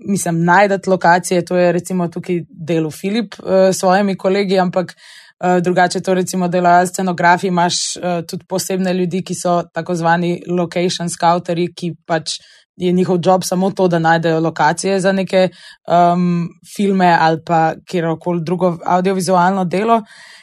[0.08, 5.60] Mislim, najdete lokacije, to je recimo tukaj delo Filip eh, s svojimi kolegi, ampak eh,
[5.62, 11.10] drugače to recimo delajo scenografi, imaš eh, tudi posebne ljudi, ki so tako zvani location
[11.10, 12.39] scouterji, ki pač
[12.80, 15.50] je njihov job samo to, da najdejo lokacije za neke
[15.88, 20.02] um, filme ali pa kjerkoli drugo audiovizualno delo.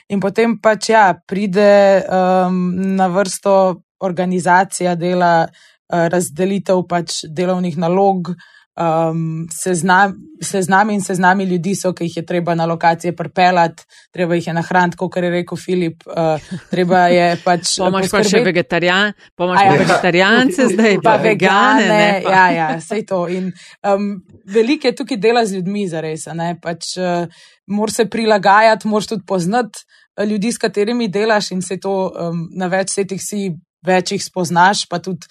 [0.08, 8.34] In potem pač ja, pride um, na vrsto organizacija dela, uh, razdelitev pač delovnih nalog,
[8.76, 14.34] um, seznam, seznami in seznami ljudi so, ki jih je treba na lokacije pripeljati, treba
[14.34, 17.76] jih je nahraniti, kot je rekel Filip, uh, treba je pač.
[17.78, 19.72] Pomaš pa še vegetarijan, pa ja.
[19.78, 21.26] vegetarijanci, zdaj pa vegane.
[21.26, 21.88] vegane.
[21.88, 23.26] ne, pa- Ja, ja, vse to.
[23.28, 24.08] In um,
[24.44, 26.28] veliko je tukaj dela z ljudmi, zares.
[26.62, 27.28] Pač, uh,
[27.66, 29.86] moraš se prilagajati, moraš tudi poznati
[30.20, 33.48] uh, ljudi, s katerimi delaš, in se to um, na več setih si.
[33.86, 35.28] Več jih spoznaš, pa tudi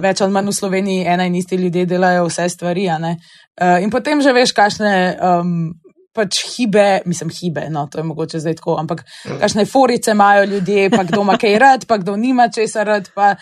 [0.00, 2.88] več ali manj v Sloveniji ena in isti ljudje delajo vse stvari.
[2.88, 5.52] Uh, in potem že veš, kakšne um,
[6.18, 10.90] pač hibe, mislim, hibe, no, to je mogoče zdaj tako, ampak kakšne forice imajo ljudje,
[10.90, 13.34] pa kdo ima kaj rad, pa kdo nima česa rad, pa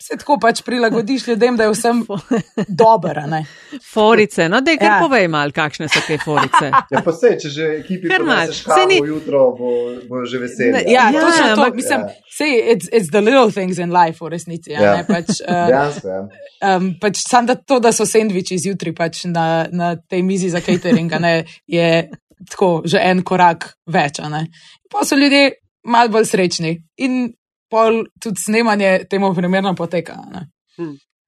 [0.00, 2.04] se tako pač prilagodiš ljudem, da je vsem
[2.82, 3.12] dobro.
[3.16, 3.40] a ne.
[3.84, 4.98] Forice, no, da je kar Ja.
[5.00, 6.70] povej mal, kakšne so te forice.
[6.90, 9.70] Ja, pa se, če že ekipi prineseš Saj ni- kavo jutro, bo,
[10.04, 10.72] bo že veseli.
[10.72, 11.52] Ne, Ja, Ja, točno to.
[11.56, 12.08] ampak- Mislim, Ja.
[12.30, 14.70] sej, it's, it's the little things in life, v resnici.
[14.70, 14.82] Ja.
[14.82, 14.96] Ja.
[14.96, 16.22] Ne, pač, uh, Dejansko, ja.
[16.68, 20.60] um, pač sam da to, da so sendviči zjutraj pač na, na tej mizi za
[20.60, 21.34] catering, ne,
[21.66, 22.08] je
[22.48, 24.20] tako že en korak več.
[24.20, 24.46] a ne.
[24.88, 25.52] Pa so ljudje
[25.84, 27.32] malo bolj srečni in
[27.70, 30.16] pol tudi snemanje temu primerno poteka.
[30.32, 30.48] ne.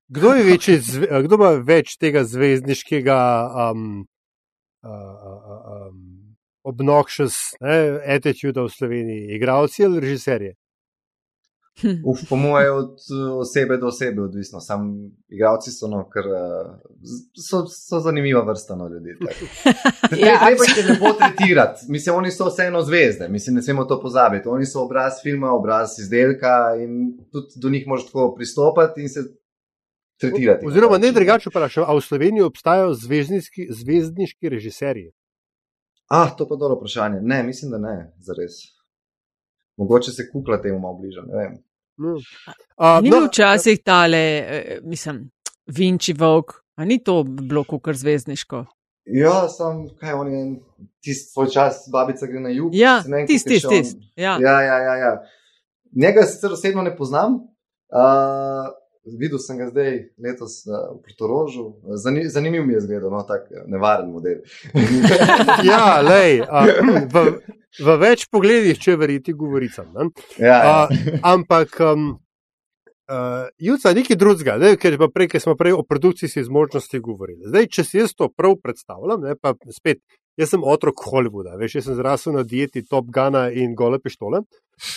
[0.09, 3.19] Kdo, je večji, zve- kdo ima več tega zvezdniškega
[3.71, 4.07] um,
[4.83, 10.55] uh, um, obnoxious ne, attitude v Sloveniji, igravci ali režiserji?
[12.05, 14.61] Uf, po mojem, od uh, osebe do osebe odvisno.
[14.61, 16.75] Sam igravci so, no, ker uh,
[17.49, 19.17] so, so zanimiva vrsta no, ljudi.
[20.11, 21.87] Ja, treba jih je lepo tretirati.
[21.89, 24.49] Mislim, oni so vseeno zvezde, mislim, ne smemo to pozabiti.
[24.49, 29.21] Oni so obraz filma, obraz izdelka in tudi do njih moraš tako pristopati in se
[30.21, 30.67] tretirati.
[30.67, 35.11] Oziroma, ne drugače vprašam, ali v Sloveniji obstajajo zvezdniški, zvezdniški režiserji?
[36.11, 37.21] Ah, to pa je dobro vprašanje.
[37.23, 38.59] Ne, mislim, da ne, zares.
[39.77, 41.23] Mogoče se kukla temu malo bliža,
[42.01, 42.17] No.
[43.03, 45.27] Ni no, bil včasih tale, eh, mislim,
[45.67, 48.65] Vinči Vok, a ni to bilo kar zvezdniško?
[49.05, 50.41] Ja, sam, kaj on je,
[51.05, 52.75] tisti svoj čas, babica gre na jug.
[52.75, 54.01] Ja, se ne tisti, tisti, tisti.
[54.17, 54.39] Ja.
[54.41, 55.13] Ja, ja, ja, ja.
[55.93, 57.35] Njega sicer osebno ne poznam.
[57.91, 58.71] Uh,
[59.05, 61.67] videl sem ga zdaj letos uh, v Portorožu.
[61.97, 64.43] Zani, zanimiv mi je zgled, no, tak nevaren model.
[65.71, 66.65] ja, lej, a,
[67.09, 67.25] v,
[67.81, 69.93] v več pogledih, če verjeti govoricam.
[69.95, 70.11] ne.
[70.39, 70.75] Ja, ja.
[70.75, 72.13] A, ampak, um,
[73.11, 77.49] uh, Juca, nekaj drugega, ne, ker prej, ker smo prej o produkciji zmožnosti govorili.
[77.49, 80.03] Zdaj, če si jaz to prav predstavljam, ne, pa spet,
[80.41, 84.45] jaz sem otrok Hollywooda, veš, jaz sem zrasel na dieti Top Gana in gole pištole.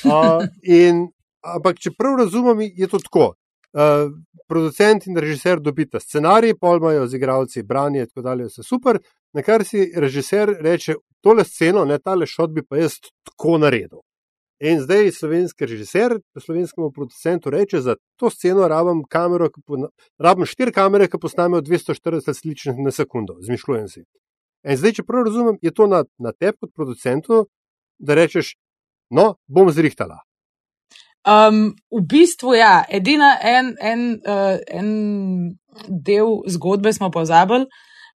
[0.08, 1.08] Uh, in,
[1.44, 3.34] ampak, če prav razumem, je to tako.
[3.74, 4.12] Uh,
[4.48, 9.00] producent in režiser dobita scenarij, pol imajo z igralci branje, tako dalje, vse super.
[9.34, 14.04] Na kar si režiser reče, tole sceno, ne tale šot bi pa jaz tako naredil.
[14.64, 19.50] In zdaj slovenski režiser, slovenskemu producentu reče, za to sceno rabim, kamero,
[20.20, 24.06] rabim štiri kamere, ki posnamejo 240 sličnih na sekundo, zmišljujem si.
[24.64, 27.48] In zdaj, če prav razumem, je to na, na tebi kot producentu,
[28.00, 28.54] da rečeš,
[29.12, 30.22] no, bom zrihtala.
[31.24, 34.90] Um, v bistvu, ja, edina en, en, uh, en
[35.88, 37.70] del zgodbe smo pozabili.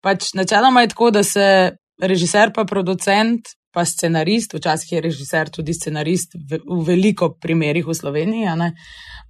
[0.02, 1.46] Pač načeloma je tako, da se
[2.02, 7.96] režiser, pa producent, pa scenarist, včasih je režiser tudi scenarist, v, v veliko primerih v
[7.98, 8.72] Sloveniji, a ne,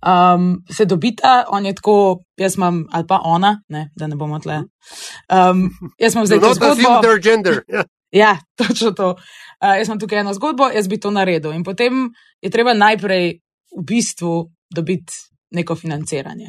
[0.05, 1.97] um, se dobita, on je tako,
[2.38, 4.61] jaz imam, ali pa ona, ne, da ne bomo tle.
[5.27, 5.67] Um,
[5.99, 6.99] jaz imam zdaj to zgodbo.
[7.01, 7.63] their gender.
[7.67, 7.83] Ja.
[8.15, 9.09] Ja, točno to.
[9.59, 11.51] Uh, jaz imam tukaj eno zgodbo, jaz bi to naredil.
[11.51, 13.41] In potem je treba najprej
[13.77, 15.13] v bistvu dobiti
[15.51, 16.47] neko financiranje.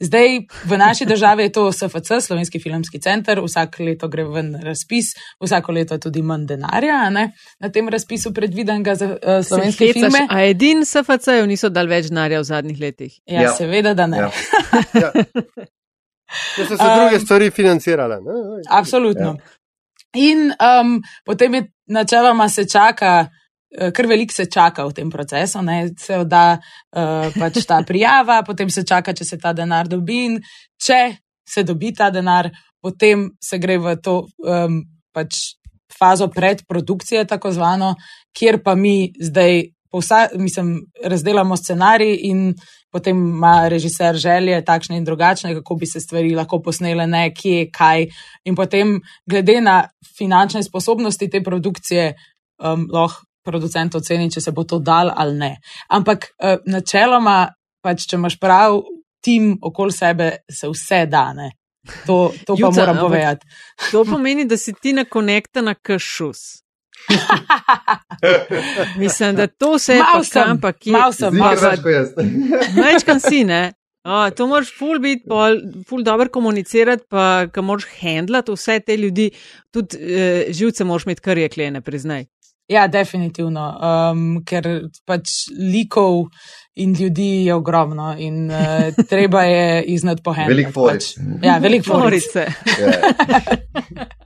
[0.00, 0.28] Zdaj
[0.64, 5.72] v naši državi je to SFC, Slovenski filmski center, vsak leto gre ven razpis, vsako
[5.72, 10.02] leto tudi manj denarja a ne, na tem razpisu predvidenega za uh, slovenske Se hecaš,
[10.12, 10.26] filme.
[10.30, 13.14] A edin SFC-jev niso dal več denarja v zadnjih letih.
[13.26, 13.52] Ja, Ja.
[13.56, 14.18] seveda, da ne.
[14.18, 14.30] Ja.
[15.02, 15.12] Ja.
[16.58, 18.16] Da so se Um, druge stvari financirale.
[18.16, 18.32] ne.
[18.70, 19.36] Absolutno.
[20.14, 23.41] In um, potem je načeloma se čaka, eh,
[23.72, 25.88] kar veliko se čaka v tem procesu, ne?
[25.98, 30.38] se odda uh, pač ta prijava, potem se čaka, če se ta denar dobi in
[30.76, 31.00] če
[31.48, 32.50] se dobi ta denar,
[32.82, 34.82] potem se gre v to um,
[35.12, 35.56] pač
[35.92, 37.94] fazo predprodukcije, tako zvano,
[38.36, 39.70] kjer pa mi zdaj.
[39.92, 42.54] Vsa, mislim, razdelamo scenarij, in
[42.88, 47.66] potem ima režiser želje, takšne in drugačne, kako bi se stvari lahko posnele, ne kje,
[47.76, 48.06] kaj.
[48.48, 48.94] In potem,
[49.28, 49.82] glede na
[50.16, 52.14] finančne sposobnosti te produkcije,
[52.64, 55.52] um, lahko producent oceni, če se bo to dal ali ne.
[55.88, 57.48] Ampak uh, načeloma,
[57.82, 58.80] pač, če imaš prav
[59.20, 61.32] tim okoli sebe, se vse da.
[61.32, 61.50] Ne?
[62.06, 63.46] To, to pa Juca, moram ampak- povedati.
[63.90, 66.62] To pomeni, da si ti na konekta na kašus.
[68.96, 70.92] Mislim, da to vse je Mal pa sem, kam, pa kje.
[70.92, 71.70] mal sem, Zdi mal se sem.
[71.70, 72.08] več kot jaz.
[72.76, 73.62] Večkrat si, ne?
[74.04, 78.96] O, to moraš ful biti, pol, ful dobro komunicirati, pa ka moraš handlati vse te
[78.96, 79.28] ljudi,
[79.70, 82.24] tudi eh, živce moraš imeti kar jeklene, priznaj.
[82.68, 83.64] Ja, definitivno,
[84.12, 84.66] um, ker
[85.04, 86.28] pač likov
[86.74, 90.48] in ljudi je ogromno in uh, treba je iznad pohend.
[90.48, 91.14] Veliko foric.
[91.42, 92.30] Ja, veliko foric.
[92.32, 92.46] Forice.
[92.80, 94.06] Ja.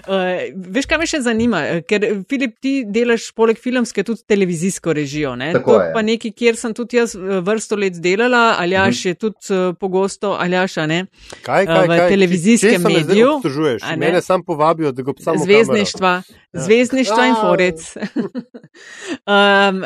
[0.00, 1.60] Uh, veš, kaj me še zanima?
[1.66, 5.34] Eh, Ker, Filip, ti delaš poleg filmske tudi televizijsko režijo.
[5.38, 5.50] Ne?
[5.54, 5.90] Tako to je.
[5.94, 8.80] pa nekaj, kjer sem tudi jaz eh, vrsto let delala, ali Mhm.
[8.80, 11.00] jaš je tudi uh, pogosto, ali jaš, a ne?
[11.42, 12.08] Kaj, v kaj, kaj?
[12.08, 13.82] televizijskem Česa me zdaj mediju, obtožuješ?
[13.82, 14.06] a ne?
[14.06, 16.12] Mene sam povabijo, da ga samo Zvezdništva,
[16.52, 16.60] Ja.
[16.60, 17.96] zvezdništva in forec.
[19.34, 19.84] um,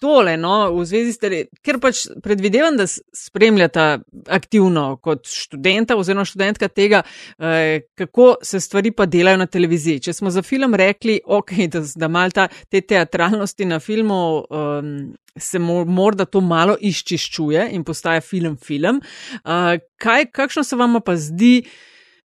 [0.00, 3.86] tole, no, v zvezi s tele, ker pač predvidevam, da spremljata
[4.30, 7.02] aktivno kot študenta oziroma študentka tega,
[7.38, 10.04] eh, kako se stvari pa delajo na televiziji.
[10.06, 14.94] Če smo za film rekli, okay, da, da mal ta, te teatralnosti na filmu um,
[15.36, 19.02] se mo, morda to malo izčiščuje in postaja film film.
[19.42, 21.64] Uh, kaj, kakšno se vam pa zdi?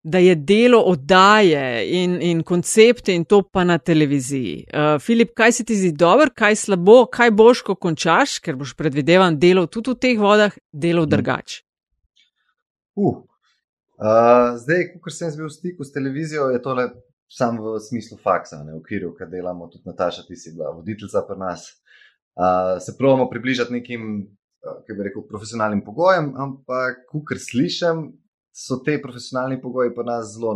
[0.03, 4.65] Da je delo oddaje in, in koncepte in to pa na televiziji.
[4.67, 8.75] Uh, Filip, kaj se ti zdi dobro, kaj slabo, kaj boš, ko končaš, ker boš
[8.75, 11.61] predvidevan delo tudi v teh vodah, delo drugače.
[12.95, 13.23] Uh.
[14.03, 16.89] Uh, zdaj, ko sem bil v stiku s televizijo, je tole
[17.31, 19.69] sam v smislu faksa, ne v okviru, ki delamo.
[19.71, 21.69] Tudi Nataša, ti si bila voditeljica pri nas.
[22.35, 28.09] Uh, se pravimo približati nekim, uh, kako bi rekel, profesionalnim pogojem, ampak, kar slišim,
[28.53, 30.53] so te profesionalni pogoji pri nas zelo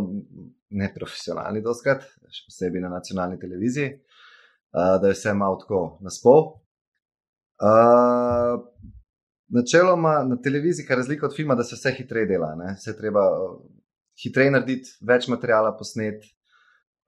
[0.70, 6.44] neprofesionalni, doskrat, še posebej na nacionalni televiziji, uh, da je vse malo tako na spol.
[7.58, 8.60] Uh,
[9.50, 12.52] načeloma na televiziji, je razlika od filma, da se vse hitreje dela.
[12.54, 12.76] Ne?
[12.78, 13.24] Se je treba
[14.22, 16.30] hitreje narediti, več materijala posneti,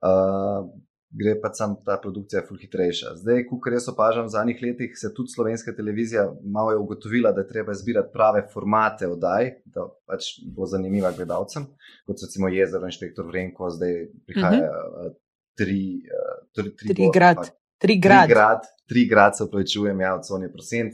[0.03, 0.67] uh,
[1.11, 3.15] gre pa sam ta produkcija ful hitrejša.
[3.19, 7.41] Zdaj, kar jaz opažam v zadnjih letih, se tudi slovenska televizija malo je ugotovila, da
[7.41, 10.23] je treba izbirati prave formate oddaj, da pač
[10.55, 11.65] bo zanimiva gledalcem,
[12.07, 15.11] kot so recimo Jezero, Inšpektor Vrenko, zdaj prihaja uh,
[15.57, 17.37] tri, uh, tri, tri, Tri bo- grad.
[17.41, 18.27] fuck, Tri grad.
[18.27, 20.93] Tri grad, tri grad se upravičujem, ja, od Sonja Procent.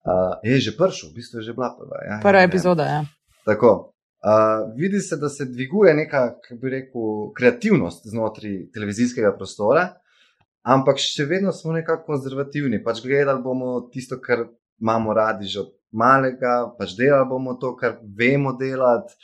[0.00, 1.98] Uh, je že prišel, v bistvu je že bila prva.
[2.00, 2.48] Ja, Prva ja, ja.
[2.48, 3.00] epizoda, ja.
[3.44, 3.92] Tako.
[4.18, 7.02] Uh, vidi se, da se dviguje neka, kako bi rekel,
[7.38, 9.88] kreativnost znotraj televizijskega prostora.
[10.68, 12.82] ampak še vedno smo nekako konzervativni.
[12.84, 14.46] Pač gledali bomo tisto, kar
[14.80, 19.14] imamo radi že od malega, pač delali bomo to, kar vemo delati.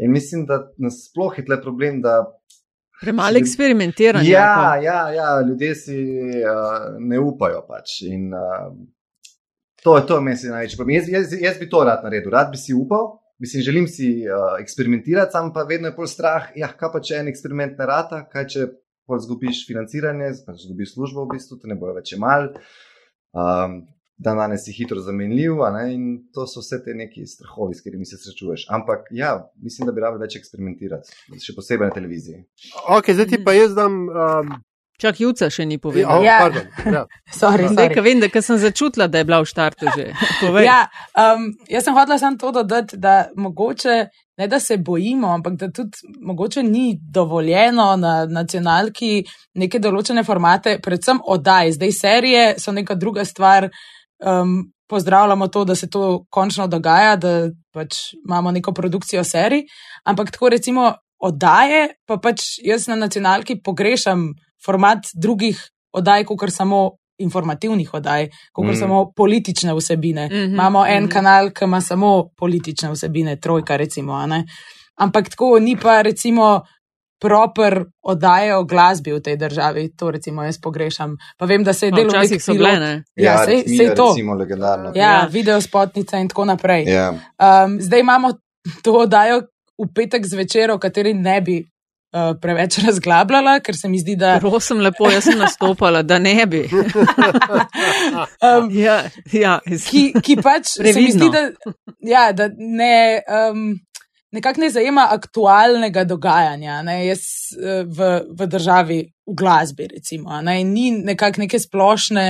[0.00, 2.22] In mislim, da nas sploh je tle problem, da.
[3.00, 4.28] Premalo eksperimentiranja.
[4.28, 5.98] Ja, ja, ja, ljudje si
[6.40, 8.00] uh, ne upajo pač.
[8.08, 8.72] In, uh,
[9.84, 10.96] to je to, meni največ problem.
[10.96, 13.19] Jaz, jaz, jaz bi to rad naredil, rad bi si upal.
[13.40, 16.50] Mislim, želim si uh, eksperimentirati, sam pa vedno je pol strah.
[16.56, 18.66] Ja, kaj pa če en eksperiment ne rata, kaj če
[19.08, 22.52] pol zgubiš financiranje, pač zgubiš službo, v bistvu, te ne bojo več imeli.
[23.32, 23.80] Um,
[24.20, 26.02] dan danes si hitro zamenljiv, in
[26.34, 28.66] to so vse te neki strahovi, s katerimi se srečuješ.
[28.68, 32.44] Ampak ja, mislim, da bi rabili več eksperimentirati, še posebej na televiziji.
[32.92, 34.02] Ok, zdaj ti pa jaz dam.
[34.12, 34.58] Um...
[35.00, 36.24] Čak Juca še ni povedal.
[36.24, 36.66] Ja, pardon.
[36.84, 37.04] Ja.
[37.40, 38.00] sorry, sorry.
[38.04, 40.10] vem, da sem začutila, da je bila v štartu že.
[40.70, 40.82] ja,
[41.16, 43.96] um, jaz sem hodila samo to dodati, da mogoče
[44.40, 50.78] ne da se bojimo, ampak da tudi mogoče ni dovoljeno na nacionalki neke določene formate,
[50.80, 51.74] predvsem oddaj.
[51.76, 57.34] Zdaj serije so neka druga stvar um, pozdravljamo to, da se to končno dogaja, da
[57.72, 59.66] pač imamo neko produkcijo serij.
[60.04, 64.32] Ampak tako recimo oddaje, pa pač jaz na nacionalki pogrešam
[64.64, 65.60] format drugih
[65.92, 68.76] oddaj, kot samo informativnih oddaj, kot mm.
[68.80, 70.26] samo politične vsebine.
[70.26, 70.52] Mm -hmm.
[70.52, 71.12] Imamo en mm -hmm.
[71.12, 74.26] kanal, ki ima samo politične vsebine, trojka recimo.
[74.96, 76.62] Ampak tako ni pa recimo
[77.20, 79.92] proper oddaje o glasbi v tej državi.
[79.96, 81.16] To recimo jaz pogrešam.
[81.38, 83.02] Pa vem, da se je delo včasih so bile.
[83.16, 84.14] Ja, ja sej, sej to.
[84.94, 85.28] Ja, ja.
[85.30, 86.84] video spotnica in tako naprej.
[86.88, 87.10] Ja.
[87.10, 88.32] Um, zdaj imamo
[88.82, 89.42] to oddajo
[89.80, 91.60] v petek zvečer, o kateri ne bi.
[92.10, 94.32] Uh, preveč razglabljala, ker se mi zdi, da.
[94.42, 96.64] Prosim, lepo, jaz sem nastopala, da ne bi.
[98.48, 98.96] um, ja,
[99.30, 100.96] ja, ki, ki pač Previdno.
[100.96, 101.76] se mi zdi, da,
[102.10, 103.22] ja, da ne.
[103.30, 103.70] Um,
[104.32, 107.22] nekako ne zajema aktualnega dogajanja ne, jaz,
[107.58, 109.88] eh, v, v državi, v glasbi.
[109.94, 112.26] Recimo, ne, ni nekako neke splošne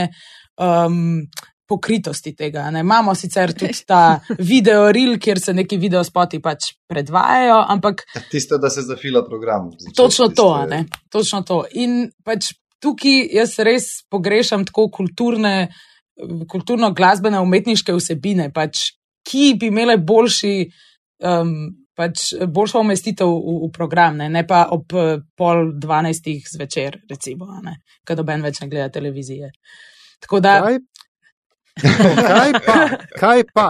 [0.61, 1.27] um,
[1.71, 2.67] pokritosti tega.
[2.75, 2.83] Ne.
[2.83, 8.05] Imamo sicer tudi ta video reel, kjer se neki video spoti pač predvajajo, ampak.
[8.17, 9.71] Ja, tisto, da se zafila program.
[9.97, 11.63] Točno to, ne, točno to.
[11.79, 12.53] In pač
[12.83, 15.71] tukaj jaz res pogrešam tako kulturne.
[16.51, 18.91] Kulturno glasbene umetniške vsebine, pač,
[19.25, 20.53] ki bi imele boljši
[21.25, 21.55] um,
[22.01, 24.29] pač boljša umestitev v, v program, ne?
[24.33, 27.49] ne pa ob eh, pol dvanajstih zvečer, recimo,
[28.07, 29.51] ko doben več ne gleda televizije.
[30.21, 30.59] Da...
[30.67, 30.77] Kaj?
[32.31, 32.77] kaj pa?
[33.19, 33.67] Kaj pa?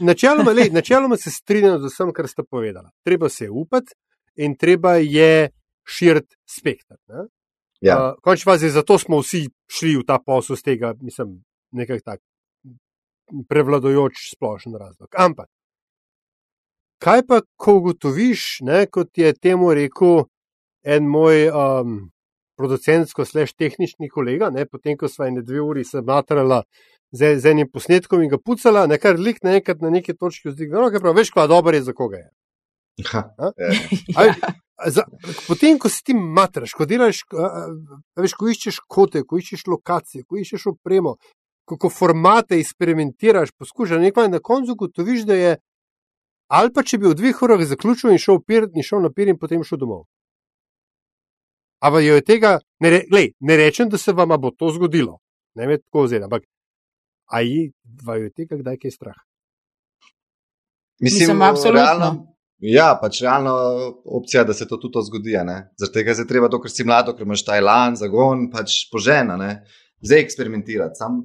[0.00, 2.88] Načeloma, lej, načeloma se strinjam z vsem, kar ste povedali.
[3.04, 3.94] Treba se upati
[4.36, 5.50] in treba je
[5.84, 6.96] širiti spektr.
[7.08, 7.26] Ne?
[7.80, 7.96] Ja.
[7.98, 11.40] Uh, končni fazi, zato smo vsi šli v ta posel z tega, mislim,
[11.72, 12.20] nekaj tak
[13.48, 15.08] prevladojoč splošen razlog.
[15.18, 15.48] Ampak
[17.02, 20.20] Kaj pa, ko ugotoviš, ne, kot je temu rekel
[20.86, 21.96] en moj um,
[22.58, 26.60] producentsko sleš tehnični kolega, ne, potem ko smo ene dve uri se matrala
[27.12, 30.88] z, z enim posnetkom in ga pucala, nekaj lik naenkrat na neki točki vzdigne, no,
[30.90, 32.28] kaj prav, veš, kva dobro je, za koga je.
[33.02, 33.22] Ja.
[34.16, 34.32] Aj,
[34.92, 35.04] za,
[35.46, 37.22] potem, ko si ti matraš, ko delaš,
[38.18, 41.16] veš, ko iščeš kote, ko iščeš lokacije, ko iščeš opremo,
[41.68, 45.52] ko, ko formate eksperimentiraš, poskušaš nekaj, na koncu ugotoviš, da je
[46.52, 49.30] ali pa če bi v dveh urah zaključil in šel, pir, in šel na pir
[49.32, 50.04] in potem šel domov.
[51.82, 55.16] Ampak je tega, ne, re, lej, ne rečem, da se vam bo to zgodilo,
[55.56, 56.44] ne vem, tako zelo, ampak
[57.30, 57.46] aj
[58.24, 59.18] je tega, kdaj je strah.
[61.00, 62.28] Mislim, Mislim absolutno.
[62.62, 63.52] Ja, pač realna
[64.04, 65.32] opcija, da se to tudi zgodi.
[65.34, 69.64] Zaradi tega je treba, dokler si mlad, ker imaš Tajlan, zagon, pač požena, ne?
[70.02, 70.98] zdaj eksperimentirati.
[70.98, 71.22] Sam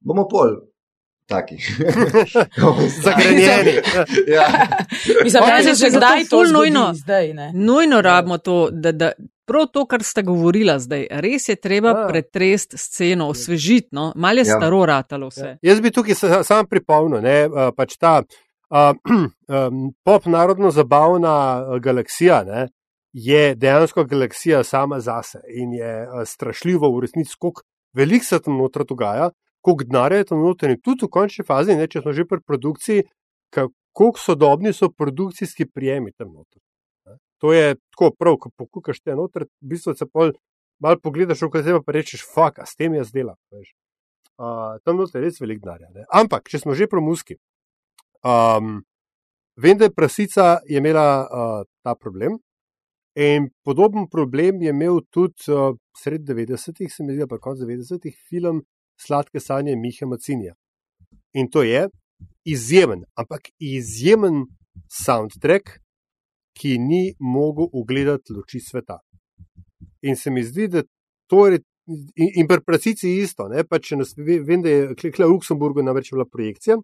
[0.00, 0.56] bomo pol
[1.28, 1.56] taki.
[3.04, 3.80] Zagrenjeni.
[4.26, 4.46] ja.
[5.24, 6.92] Mislim, da je že zdaj to nujno.
[6.94, 9.12] Zdaj, nujno rabimo to, da, da
[9.46, 12.06] prav to, kar ste govorila zdaj, res je treba ja.
[12.08, 14.12] pretrest sceno, osvežiti, no?
[14.16, 14.56] malo je ja.
[14.58, 15.54] staro ratalo vse.
[15.54, 15.58] Ja.
[15.70, 17.36] Jaz bi tukaj sam pripomnil, ne,
[17.76, 22.42] pač ta uh, um, pop narodno zabavna galaksija.
[22.48, 22.68] Ne,
[23.14, 27.62] Je dejansko galaksija sama zase in je strašljivo, v resnici, koliko
[27.94, 29.28] veliko se tam noter dogaja,
[29.62, 32.42] koliko denarja je tam noter in tudi v končni fazi, ne, če smo že pri
[32.42, 33.04] produkciji,
[33.54, 36.58] kako sodobni so produkcijski prijemi tam noter.
[37.44, 40.30] To je tako prav, ko pokukaš te noter, v bistvu se pol
[40.80, 43.36] malo pogledaš, v katero pa rečeš, fuck, a s tem jaz delam.
[43.52, 46.06] Uh, tam noter je res velik denarja.
[46.08, 47.36] Ampak, če smo že pri muski,
[48.24, 48.80] um,
[49.60, 52.40] vem, da je prasica je imela uh, ta problem.
[53.20, 58.16] In podoben problem je imel tudi uh, sred 90-ih, se mi zdi, pa konec 90-ih,
[58.24, 58.64] film
[58.96, 60.56] sladke sanje Miha Macinja.
[61.36, 61.90] In to je
[62.48, 64.46] izjemen, ampak izjemen
[64.88, 65.83] soundtrack,
[66.54, 68.98] ki ni mogel ugledati luči sveta.
[70.02, 70.82] In se mi zdi, da
[71.26, 71.58] to je
[72.16, 73.48] in, in pri prasici isto.
[73.48, 76.78] Ne, pač, nas, vem, da je klikla v Luksemburgu namreč bila projekcija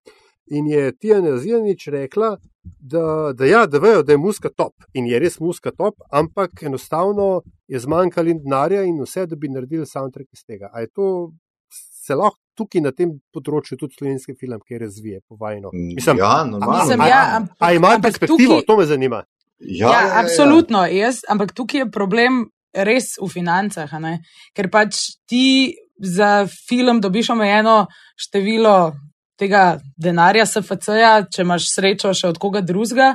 [0.50, 2.36] in je Tijana Zijanič rekla,
[2.80, 3.02] da,
[3.32, 7.42] da, ja, da vejo, da je muska top in je res muska top, ampak enostavno
[7.68, 10.70] je zmanjkalo denarja in vse, da bi naredili soundtrack iz tega.
[10.72, 11.30] A je to
[11.70, 15.70] se lahko tukaj na tem področju tudi slovenski film, ki razvije povajno?
[15.72, 16.80] Mm, Mislim, ja, normalno.
[16.80, 19.22] Mislim, a, ja, a, ampak- a ima perspektivo, tukaj- to me zanima.
[19.60, 24.20] Ja, Ja, absolutno, jaz, ampak tukaj je problem res v financah, ne?
[24.56, 27.84] ker pač ti za film dobiš omejeno
[28.16, 28.92] število
[29.40, 33.14] tega denarja, SFC-ja, če imaš srečo še od koga drugega,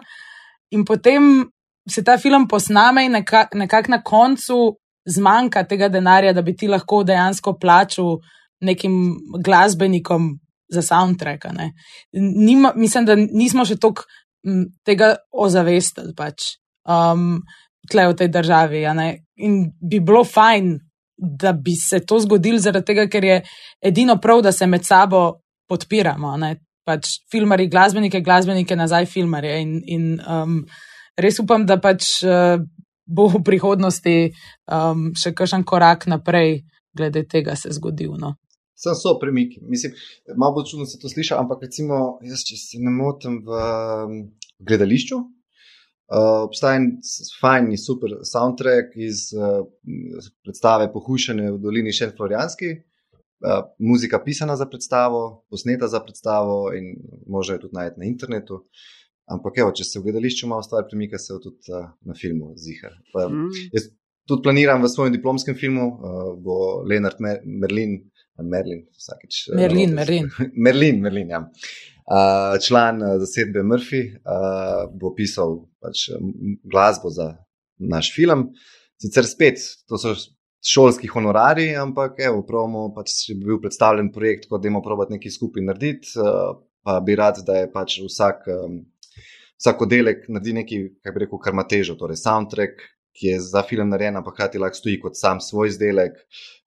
[0.73, 1.45] in potem
[1.89, 4.75] se ta film posname in nekako nekak na koncu
[5.05, 8.17] zmanjka tega denarja, da bi ti lahko dejansko plačal
[8.65, 10.33] nekim glasbenikom
[10.69, 11.45] za soundtrack.
[11.53, 11.73] ne.
[12.13, 14.03] Nima, mislim, da nismo še toliko
[14.45, 16.55] m, tega ozavestili pač,
[16.87, 17.39] um,
[17.91, 18.83] tle v tej državi.
[19.45, 20.75] In bi bilo fajn,
[21.17, 23.41] da bi se to zgodilo, zaradi tega, ker je
[23.81, 26.35] edino prav, da se med sabo podpiramo.
[26.37, 26.55] Ne.
[26.85, 29.59] Pač filmari, glasbenike, glasbenike, nazaj filmarje.
[29.61, 30.59] In, in um,
[31.17, 32.59] res upam, da pač uh,
[33.05, 34.15] bo v prihodnosti
[34.69, 36.63] um, še kakšen korak naprej
[36.95, 38.15] glede tega se zgodil.
[38.19, 38.35] No.
[38.75, 39.61] Sem so premiki.
[39.63, 39.93] Mislim,
[40.35, 44.17] malo bolj čudno se to sliši, ampak recimo, jaz, če se ne motim v um,
[44.59, 46.89] gledališču, uh, obstaja en
[47.39, 49.63] fajn, super soundtrack iz uh,
[50.43, 52.75] predstave Pohušene v dolini Šen Florijanski.
[53.45, 56.95] Uh, muzika pisana za predstavo, posneta za predstavo in
[57.27, 58.63] možno je tudi najti na internetu.
[59.31, 62.91] Ampak, evo, če se v gledališču malo stvar premika, se tudi uh, na filmu zihar.
[63.13, 63.49] Pa, Mm.
[63.73, 63.87] Jaz
[64.27, 67.99] tudi planiram v svojem diplomskem filmu, uh, bo Leonard Mer Merlin,
[68.43, 69.47] Merlin, vsakeč.
[69.49, 70.29] uh, Merlin, narobe- Merlin.
[70.65, 71.39] Merlin, Merlin ja.
[71.41, 76.09] uh, član uh, zasedbe Murphy uh, bo pisal pač,
[76.63, 77.35] glasbo za
[77.79, 78.49] naš film.
[79.01, 80.13] Sicer spet, to so
[80.65, 85.31] šolski honorari, ampak evo, pravimo, pač bi bil predstavljen projekt, kot da imamo provat nekaj
[85.35, 86.55] skupaj narediti, uh,
[86.85, 88.47] pa bi rad, da je pač vsak.
[88.49, 88.83] Um,
[89.55, 92.81] Vsak oddelek naredi nekaj, kako bi rekel, kar ima težo, torej soundtrack,
[93.15, 96.17] ki je za film narejen, ampak hkrati lahko stoji kot sam svoj izdelek,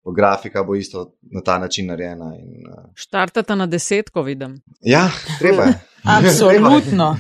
[0.05, 2.33] pa grafika bo isto na ta način narejena.
[2.39, 4.61] In, uh, Štartata na desetko, vidim.
[4.81, 5.75] ja, treba je.
[6.19, 7.17] Absolutno.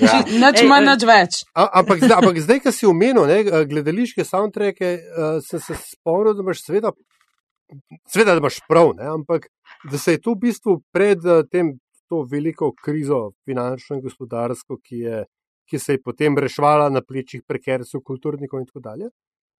[0.00, 0.22] ja.
[0.26, 0.90] Nič Ej, manj, ej.
[0.94, 1.42] nič več.
[1.54, 5.76] A, ampak, zdaj, ampak zdaj, ko si omenil ne, eh, gledališke soundtracke, uh, sem se
[5.90, 6.94] spomnil, da imaš seveda,
[8.08, 9.50] seveda, da imaš prav, ne, ampak
[9.90, 11.74] da se je to v bistvu pred uh, tem
[12.08, 15.24] to veliko krizo, finančno in gospodarsko, ki, je,
[15.68, 19.10] ki se je potem reševala na plečih prekercev, kulturnikov in tako dalje.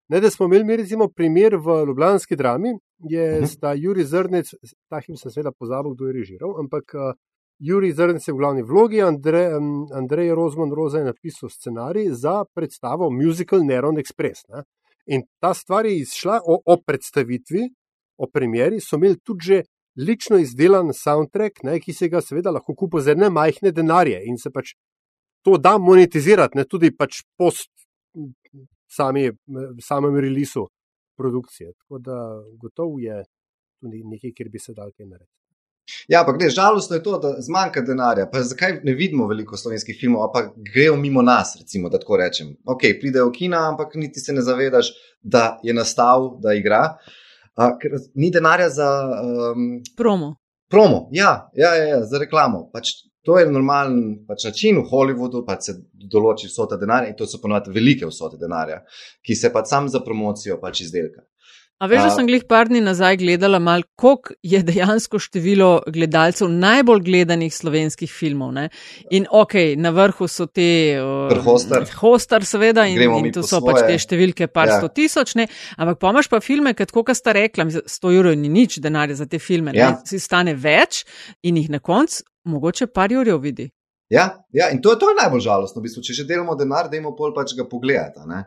[0.09, 2.73] Ne, da smo imeli, mi recimo, primer v Ljubljanski drami,
[3.09, 3.45] je Mhm.
[3.45, 4.53] sta Juri Zrnec,
[4.89, 7.13] ta him sem seveda pozabil, kdo je režiral, ampak uh,
[7.59, 12.43] Juri Zrnec je v glavni vlogi, Andre, um, Andrej Rozman Roza je napisal scenarij za
[12.55, 14.43] predstavo Musical Neron Express.
[14.49, 14.63] Ne?
[15.05, 17.69] In ta stvar je izšla o, o predstavitvi,
[18.17, 19.61] o premjeri, so imeli tudi že
[19.95, 24.37] lično izdelan soundtrack, ne, ki se ga seveda lahko kupi za ne majhne denarje in
[24.37, 24.73] se pač
[25.43, 27.69] to da monetizirati, ne tudi pač post
[28.87, 29.29] sami,
[29.81, 30.67] samem releasu
[31.17, 31.73] produkcije.
[31.77, 32.17] Tako da
[32.61, 33.23] gotovo je
[33.81, 35.31] tudi nekaj, kjer bi se dal kaj narediti.
[36.07, 38.27] Ja, ampak ne, žalostno je to, da zmanjka denarja.
[38.31, 42.53] Pa zakaj ne vidimo veliko slovenskih filmov, pa grejo mimo nas, recimo, da tako rečem.
[42.65, 46.83] Ok, pridejo v kina, ampak niti se ne zavedaš, da je nastal, da igra.
[47.55, 48.89] A, ker ni denarja za
[49.51, 49.67] um,
[49.97, 50.35] Promo.
[50.71, 52.69] promo, ja, ja, ja, ja za reklamo.
[52.73, 57.25] Pač to je normalen pač način v Hollywoodu, pa se določi vsota denarja in to
[57.25, 58.81] so ponovadi velike vsote denarja,
[59.23, 61.23] ki se pa sam za promocijo pač izdelka.
[61.81, 66.47] A veš, da sem glih par dni nazaj gledala mal, koliko je dejansko število gledalcev
[66.47, 68.53] najbolj gledanih slovenskih filmov.
[68.55, 68.69] Ne?
[69.11, 70.67] In ok, na vrhu so te.
[71.01, 71.83] Uh, Hostar.
[71.99, 73.89] Hostar, seveda, in, Gremo in to so pač svoje.
[73.89, 74.77] te številke par Ja.
[74.79, 75.47] sto tisoč, ne?
[75.75, 79.25] ampak pomaž pa filme, kot koga sta rekla, mislim, 100 evrov ni nič denarja za
[79.25, 79.89] te filme, Ja.
[79.91, 79.97] ne?
[80.07, 81.03] si stane več
[81.43, 83.69] in jih na koncu mogoče par jurjev vidi.
[84.09, 85.81] Ja, ja, in to, to je najbolj žalostno.
[85.81, 88.19] V bistvu, če že delamo denar, da imamo pol pač ga pogledati.
[88.19, 88.43] a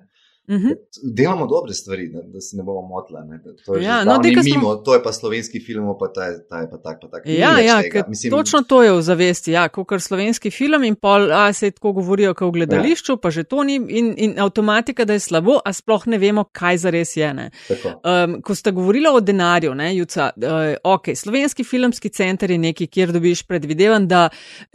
[0.47, 0.57] ne.
[0.57, 0.69] Mhm.
[1.03, 3.19] Delamo dobre stvari, da, da se ne bomo motili.
[3.29, 3.41] ne.
[3.65, 6.59] To je, Ja, ja, no, smo- to je pa slovenski film, pa ta je, ta
[6.61, 7.23] je pa tak, pa tak.
[7.27, 9.53] Ja, ja ker točno to je v zavesti.
[9.53, 13.17] Ja, kot slovenski film in pol, a se tako govorijo, kot v gledališču, ja.
[13.17, 16.79] pa že to ni in, in avtomatika, da je slabo, a sploh ne vemo, kaj
[16.79, 17.35] zares je.
[17.35, 17.51] Ne.
[17.69, 18.01] Tako.
[18.05, 22.87] Um, ko ste govorili o denarju, ne, Juca, uh, ok, slovenski filmski center je nekaj,
[22.87, 24.29] kjer dobiš predvidevam, da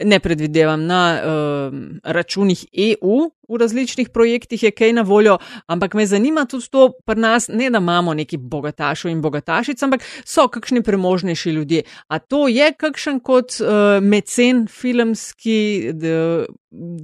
[0.04, 3.30] ne predvidevam na um, računih EU.
[3.48, 7.70] V različnih projektih je kaj na voljo, ampak me zanima tudi to, pri nas ne
[7.70, 11.82] da imamo neki bogatašov in bogatašic, ampak so kakšni premožnejši ljudje.
[12.08, 16.46] A to je kakšen kot uh, mecen filmski, da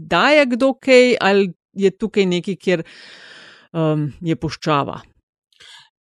[0.09, 2.82] daje kdo kaj, ali je tukaj nekaj, kjer
[3.72, 5.01] um, je puščava?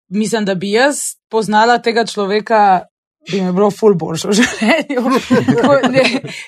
[0.10, 0.98] mislim, da bi jaz
[1.30, 2.82] poznala tega človeka,
[3.32, 5.04] bi mi bilo ful boljše v življenju.
[5.92, 6.04] Ne,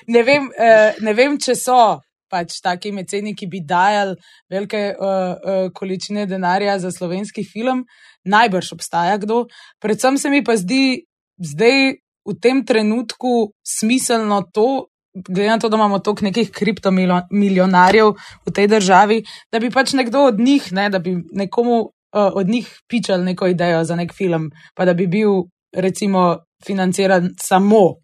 [0.06, 2.00] ne, vem, eh, ne vem, če so
[2.30, 4.16] pač taki meceni, ki bi dajali
[4.50, 7.84] velike uh, uh, količine denarja za slovenski film.
[8.24, 9.46] Najbrž obstaja kdo.
[9.80, 11.04] Predvsem se mi pa zdi
[11.40, 18.12] zdaj v tem trenutku smiselno to, glede na to, da imamo toliko nekih kriptomilijonarjev
[18.46, 19.22] v tej državi,
[19.52, 23.48] da bi pač nekdo od njih, ne, da bi nekomu uh, od njih pičal neko
[23.50, 27.96] idejo za nek film, pa da bi bil recimo financiran samo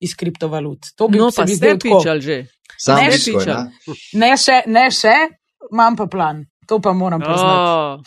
[0.00, 0.78] iz kriptovalut.
[0.96, 2.20] To bi No, se mi zdelo tako.
[2.20, 2.44] že.
[2.78, 3.52] Sam Ne, Bitcoin, piča.
[3.52, 3.66] a?
[4.12, 5.14] Ne še, ne še,
[5.72, 6.44] imam pa plan.
[6.68, 7.64] To pa moram priznati.
[7.64, 8.00] Oh,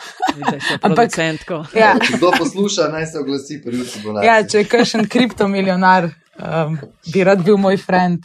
[0.81, 1.17] Ampak-.
[1.73, 1.95] Ja.
[1.97, 4.25] Če kdo posluša, naj se oglasi pri Bonatu.
[4.25, 6.77] Ja, če je kakšen kriptomilijonar, um,
[7.13, 8.21] bi rad bil moj friend.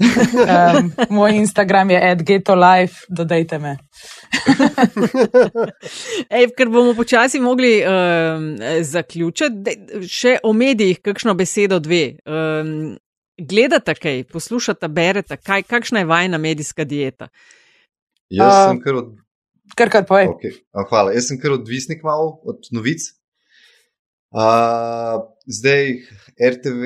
[0.00, 3.76] Um, moj Instagram je adgetolife, dodajte me.
[6.38, 12.16] Ej, ker bomo počasi mogli um, zaključiti, dej, še o medijih, kakšno besedo dve.
[12.24, 12.94] Um,
[13.36, 17.28] gledate kaj, poslušate, berete, kaj, kakšna je vajna medijska dieta?
[18.30, 19.18] Jaz A- sem kar od
[19.76, 20.26] Kar kar povej.
[20.34, 20.56] Okay.
[20.74, 21.12] A, hvala.
[21.14, 23.04] Jaz sem kar odvisnik malo od novic.
[24.30, 25.92] Uh, zdaj
[26.38, 26.82] RTV,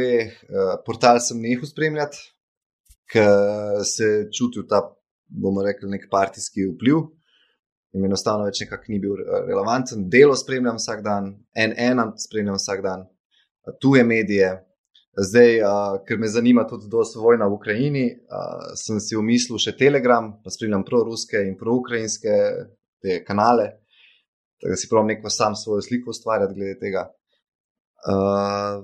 [0.48, 2.20] uh, portal sem nehal spremljati,
[3.10, 4.82] ker se čutil ta,
[5.28, 7.02] bomo rekli, nek partijski vpliv.
[7.94, 10.08] In enostavno več nekako ni bil relevanten.
[10.10, 13.04] Delo spremljam vsak dan, en enam spremljam vsak dan,
[13.80, 14.54] tuje medije.
[15.14, 19.76] Zdaj, uh, ker me zanima tudi dosti vojna v Ukrajini, uh, sem si umislil še
[19.78, 22.38] Telegram, pa spremljam proruske in proukrajinske
[23.28, 23.68] kanale,
[24.58, 27.04] tako da si pravim neko sam svojo sliko ustvarjati glede tega.
[28.10, 28.82] Uh,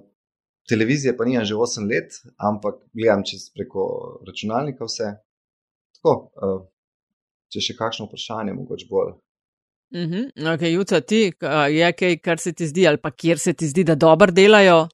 [0.69, 3.83] televizije pa nimam že 8 let, ampak gledam čez preko
[4.27, 5.15] računalnika vse.
[5.97, 6.63] Tako, uh,
[7.53, 9.13] če še kakšno vprašanje, mogoče bolj.
[9.91, 10.55] Uh -huh.
[10.55, 13.67] okay, Juca, ti a, je kaj, kar se ti zdi, ali pa kjer se ti
[13.67, 14.89] zdi, da dobro delajo?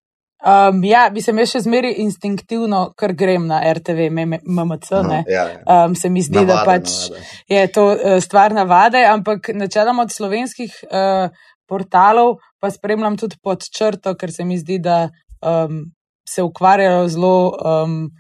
[0.47, 4.91] Um, ja, bi se mi še zmeri instinktivno, ker grem na RTV, MMC.
[5.09, 5.25] Ne?
[5.29, 5.85] Ja, ja.
[5.85, 7.25] Um, se mi zdi, Navade, da pač navade.
[7.49, 11.29] je to uh, stvar navade, ampak načeloma od slovenskih uh,
[11.69, 15.09] portalov pa spremljam tudi pod črto, ker se mi zdi, da
[15.43, 15.85] um,
[16.29, 18.11] se ukvarjajo zelo um,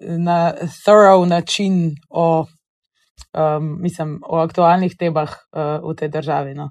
[0.00, 0.52] na
[0.84, 2.46] thorough način o,
[3.38, 6.54] um, mislim, o aktualnih temah uh, v tej državi.
[6.54, 6.70] No.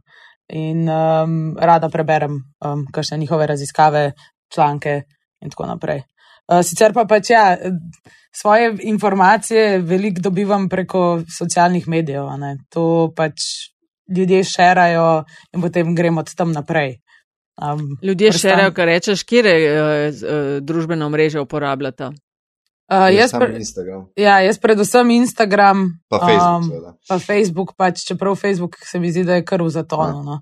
[0.50, 2.32] In um, rada preberem
[2.66, 4.12] um, kakšne njihove raziskave,
[4.54, 5.02] članke
[5.42, 6.04] in tako naprej.
[6.48, 7.58] Uh, sicer pa pač ja,
[8.36, 12.28] svoje informacije veliko dobivam preko socialnih medijev.
[12.38, 12.58] ne.
[12.70, 13.40] To pač
[14.18, 15.24] ljudje šerajo
[15.54, 16.98] in potem gremo od tam naprej.
[17.62, 22.08] Um, Ljudje Prestan- šerajo, kar rečeš, kje uh, družbena omrežja uporabljata.
[22.08, 22.16] uh,
[22.90, 26.96] Jaz jaz, sam pre, Instagram, ja, jaz predvsem Instagram, pa Facebook, um, seveda.
[27.10, 30.24] pa Facebook, pač, čeprav Facebook se mi zdi, da je kar v zatonu.
[30.24, 30.40] No.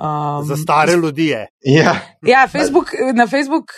[0.00, 1.46] Um, Za stare ljudi je.
[1.60, 1.94] Ja,
[2.26, 3.70] Ja, Facebook, na Facebook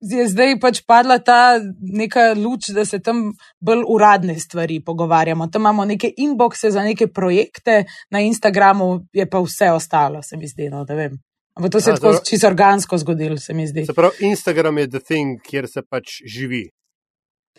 [0.00, 5.46] je zdaj pač padla ta neka luč, da se tam bolj uradne stvari pogovarjamo.
[5.46, 10.46] Tam imamo neke inboxe za neke projekte, na Instagramu je pa vse ostalo, se mi
[10.48, 10.68] zdi.
[10.70, 11.18] No, da vem.
[11.54, 12.24] Ampak to se je tako dobro.
[12.24, 13.86] čisto organsko zgodilo, se mi zdi.
[13.86, 16.68] Se pravi, Instagram je the thing, kjer se pač živi.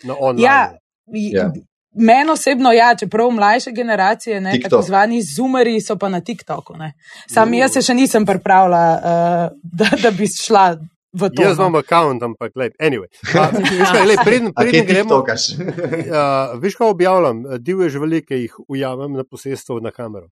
[0.02, 0.42] Na online.
[0.42, 0.72] Ja,
[1.06, 1.52] Ja.
[1.94, 6.76] Meni osebno, ja, čeprav mlajše generacije, ne, tako zvani zoomeri, so pa na TikToku.
[6.76, 6.92] Ne.
[7.28, 7.58] Sam Uh.
[7.58, 10.70] jaz se še nisem pripravila, uh, da, da bi šla
[11.12, 11.42] v to.
[11.42, 11.68] Jaz no.
[11.68, 13.10] imam račun, ampak lej, anyway.
[13.80, 19.20] Veš kaj, lej, preden, preden gremo, uh, veš kaj objavljam, divje živali, ki jih ujamem
[19.20, 20.32] na posestvo na kamero.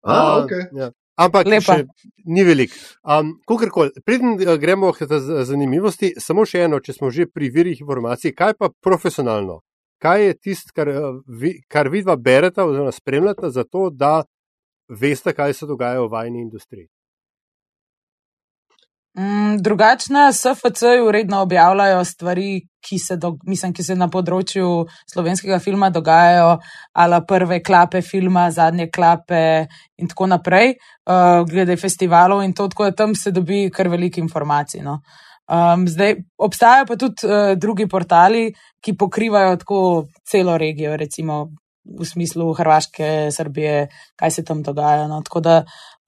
[0.00, 0.56] A, A, ok.
[0.72, 0.88] ja.
[1.16, 1.46] Ampak
[2.24, 2.72] ni velik.
[3.06, 5.06] Um, Kakorkoli, preden uh, gremo k
[5.46, 9.60] zanimivosti, samo še eno, če smo že pri virih informacij, kaj pa profesionalno?
[10.02, 14.24] Kaj je tisto, kar, uh, vi, kar vidva berete oziroma spremljate, zato da
[14.90, 16.88] veste, kaj se dogaja v vajni industriji?
[19.18, 24.86] Mm, drugače na SFC-ju redno objavljajo stvari, ki se, do, mislim, ki se na področju
[25.12, 26.56] slovenskega filma dogajajo,
[26.98, 29.42] ali prve klape filma, zadnje klape
[30.02, 30.74] in tako naprej,
[31.06, 34.82] uh, glede festivalov in to, tako da tam se dobi kar veliko informacij.
[34.82, 34.98] No.
[35.46, 38.48] Um, zdaj, obstajajo pa tudi uh, drugi portali,
[38.82, 39.80] ki pokrivajo tako
[40.26, 41.44] celo regijo, recimo
[41.84, 45.06] v smislu Hrvaške, Srbije, kaj se tam dogaja.
[45.08, 45.22] No.
[45.22, 45.56] Tako da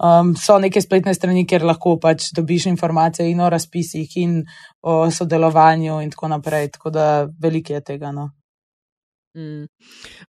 [0.02, 4.40] um, so neke spletne strani, kjer lahko pač dobiš informacije in o razpisih, in
[4.82, 6.70] o sodelovanju, in tako naprej.
[6.78, 7.06] Tako da
[7.40, 8.12] veliko je tega.
[8.12, 8.30] No.
[9.36, 9.64] Mm.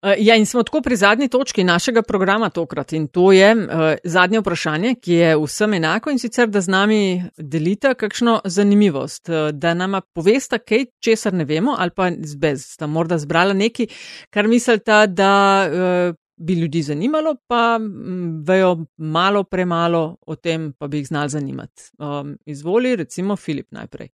[0.02, 3.94] Uh, Ja, in smo tako pri zadnji točki našega programa tokrat in to je uh,
[4.04, 9.48] zadnje vprašanje, ki je vsem enako in sicer, da z nami delite kakšno zanimivost, uh,
[9.52, 13.86] da nama povesta kaj, česar ne vemo ali pa zbez, sta morda zbrala nekaj,
[14.30, 15.32] kar mislite, da
[15.64, 21.30] uh, bi ljudi zanimalo, pa m, vejo malo, premalo o tem, pa bi jih znali
[21.30, 21.90] zanimati.
[21.98, 24.10] Um, izvoli, recimo, Filip najprej.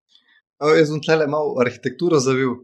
[0.64, 2.56] O, jaz sem tle malo arhitekturo zavil.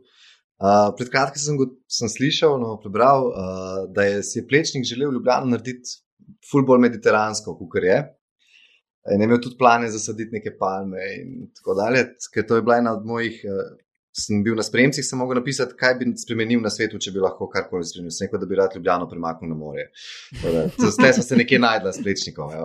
[0.59, 5.13] Uh, pred kratkim sem, sem slišal, no, prebral, uh, da je si je Plečnik želel
[5.15, 5.99] Ljubljano narediti
[6.51, 7.99] ful bolj mediteransko, kot je.
[9.13, 12.03] In je imel tudi plane zasaditi neke palme in tako dalje.
[12.33, 13.71] Ker to je bila ena od mojih, uh,
[14.19, 17.47] sem bil na spremcih, sem mogel napisati, kaj bi spremenil na svetu, če bi lahko
[17.51, 18.13] karkoli spremenil.
[18.15, 19.89] Sem rekel, da bi rad Ljubljano premaknil na morje.
[20.77, 22.55] Zdaj sem se nekje najdla s Plečnikom.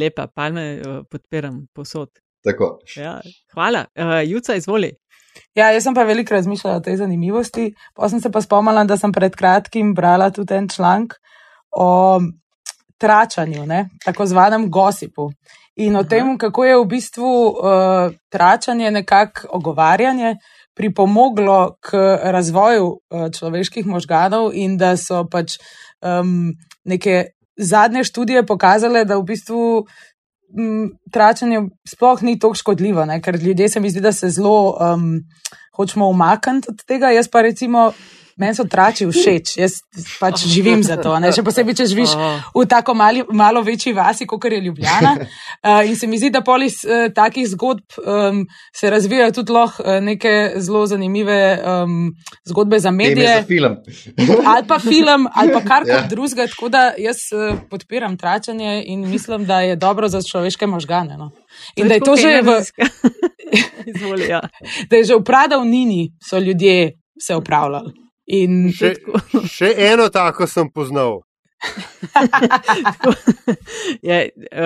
[0.00, 2.10] Lepa, palme uh, podpiram posod.
[2.44, 2.78] tako.
[2.96, 3.20] Ja,
[3.54, 3.86] hvala.
[3.98, 4.92] Uh, Juca, izvoli.
[5.56, 7.70] Ja, jaz sem pa veliko razmišljala o tej zanimivosti.
[7.94, 11.18] Pa sem se pa spomnila, da sem pred kratkim brala tudi en članek
[11.76, 12.20] o
[12.98, 15.30] tračanju, ne, tako zvanem gosipu.
[15.76, 20.36] In o tem, kako je v bistvu uh, tračanje nekako ogovarjanje
[20.76, 25.58] pripomoglo k razvoju uh, človeških možganov in da so pač
[26.00, 26.52] um,
[26.84, 29.84] neke zadnje študije pokazale, da v bistvu
[30.56, 33.20] m, tračanje sploh ni tako škodljivo, ne?
[33.22, 35.20] ker ljudje se mi zdi, da se zelo um,
[35.76, 37.10] hočemo umakniti od tega.
[37.10, 37.92] Jaz pa recimo,
[38.36, 39.78] meni so trači všeč, jaz
[40.20, 41.14] pač živim za to.
[41.22, 41.32] Ne?
[41.32, 42.14] Še posebej, če živiš
[42.54, 45.16] v tako mali, malo večji vasi, kot je Ljubljana.
[45.16, 48.44] Uh, in se mi zdi, da pol iz uh, takih zgodb um,
[48.76, 52.12] se razvijajo tudi lahko uh, neke zelo zanimive um,
[52.48, 53.76] zgodbe za medije za film.
[54.52, 56.02] ali pa film, ali pa karkoli Ja.
[56.02, 56.08] ja.
[56.08, 56.46] drugega.
[56.46, 61.16] Tako da jaz uh, podpiram tračanje in mislim, da je dobro za človeške možgane.
[61.16, 61.30] No.
[61.76, 62.60] In da je to že v,
[63.86, 64.40] Izvoli, ja.
[64.90, 68.05] da je že v pradavnini so ljudje se upravljali.
[68.26, 68.96] In Še,
[69.46, 71.25] še eno tako sem poznal.
[74.02, 74.58] je, uh,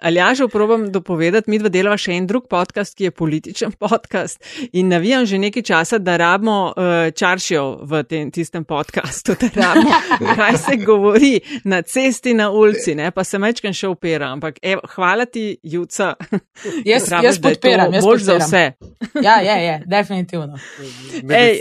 [0.00, 4.42] Aljažo probam dopovedati, mi dva delava še en drug podcast, ki je političen podcast
[4.72, 6.82] in navijam že nekaj časa, da rabimo uh,
[7.16, 9.90] čaršijo v tem, tistem podkastu, da rabimo,
[10.38, 13.10] kaj se govori na cesti, na ulici, ne?
[13.10, 16.14] pa se mečkam še opera, ampak evo, hvala ti, Juca.
[16.84, 18.48] Jaz- Praviš, jaz podpiram, jaz Boljš za podpiram.
[18.48, 18.72] vse.
[19.22, 20.58] ja, je, je, definitivno.
[21.30, 21.60] Ej,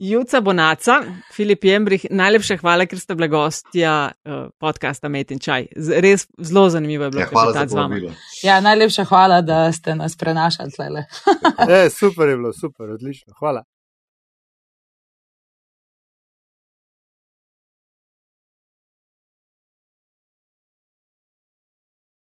[0.00, 5.66] Juca Bonaca, Filip Jembrih, najlepša hvala, ker ste bili gostja uh, podcasta Met in Čaj.
[5.76, 7.88] Z, res zelo zanimivo je bilo Ja, hvala za klepetati z vami.
[8.00, 8.12] povabilo.
[8.42, 11.04] Ja, najlepša hvala, da ste nas prenašali tle.
[11.68, 13.34] E, super je bilo, super, odlično.
[13.38, 13.64] Hvala.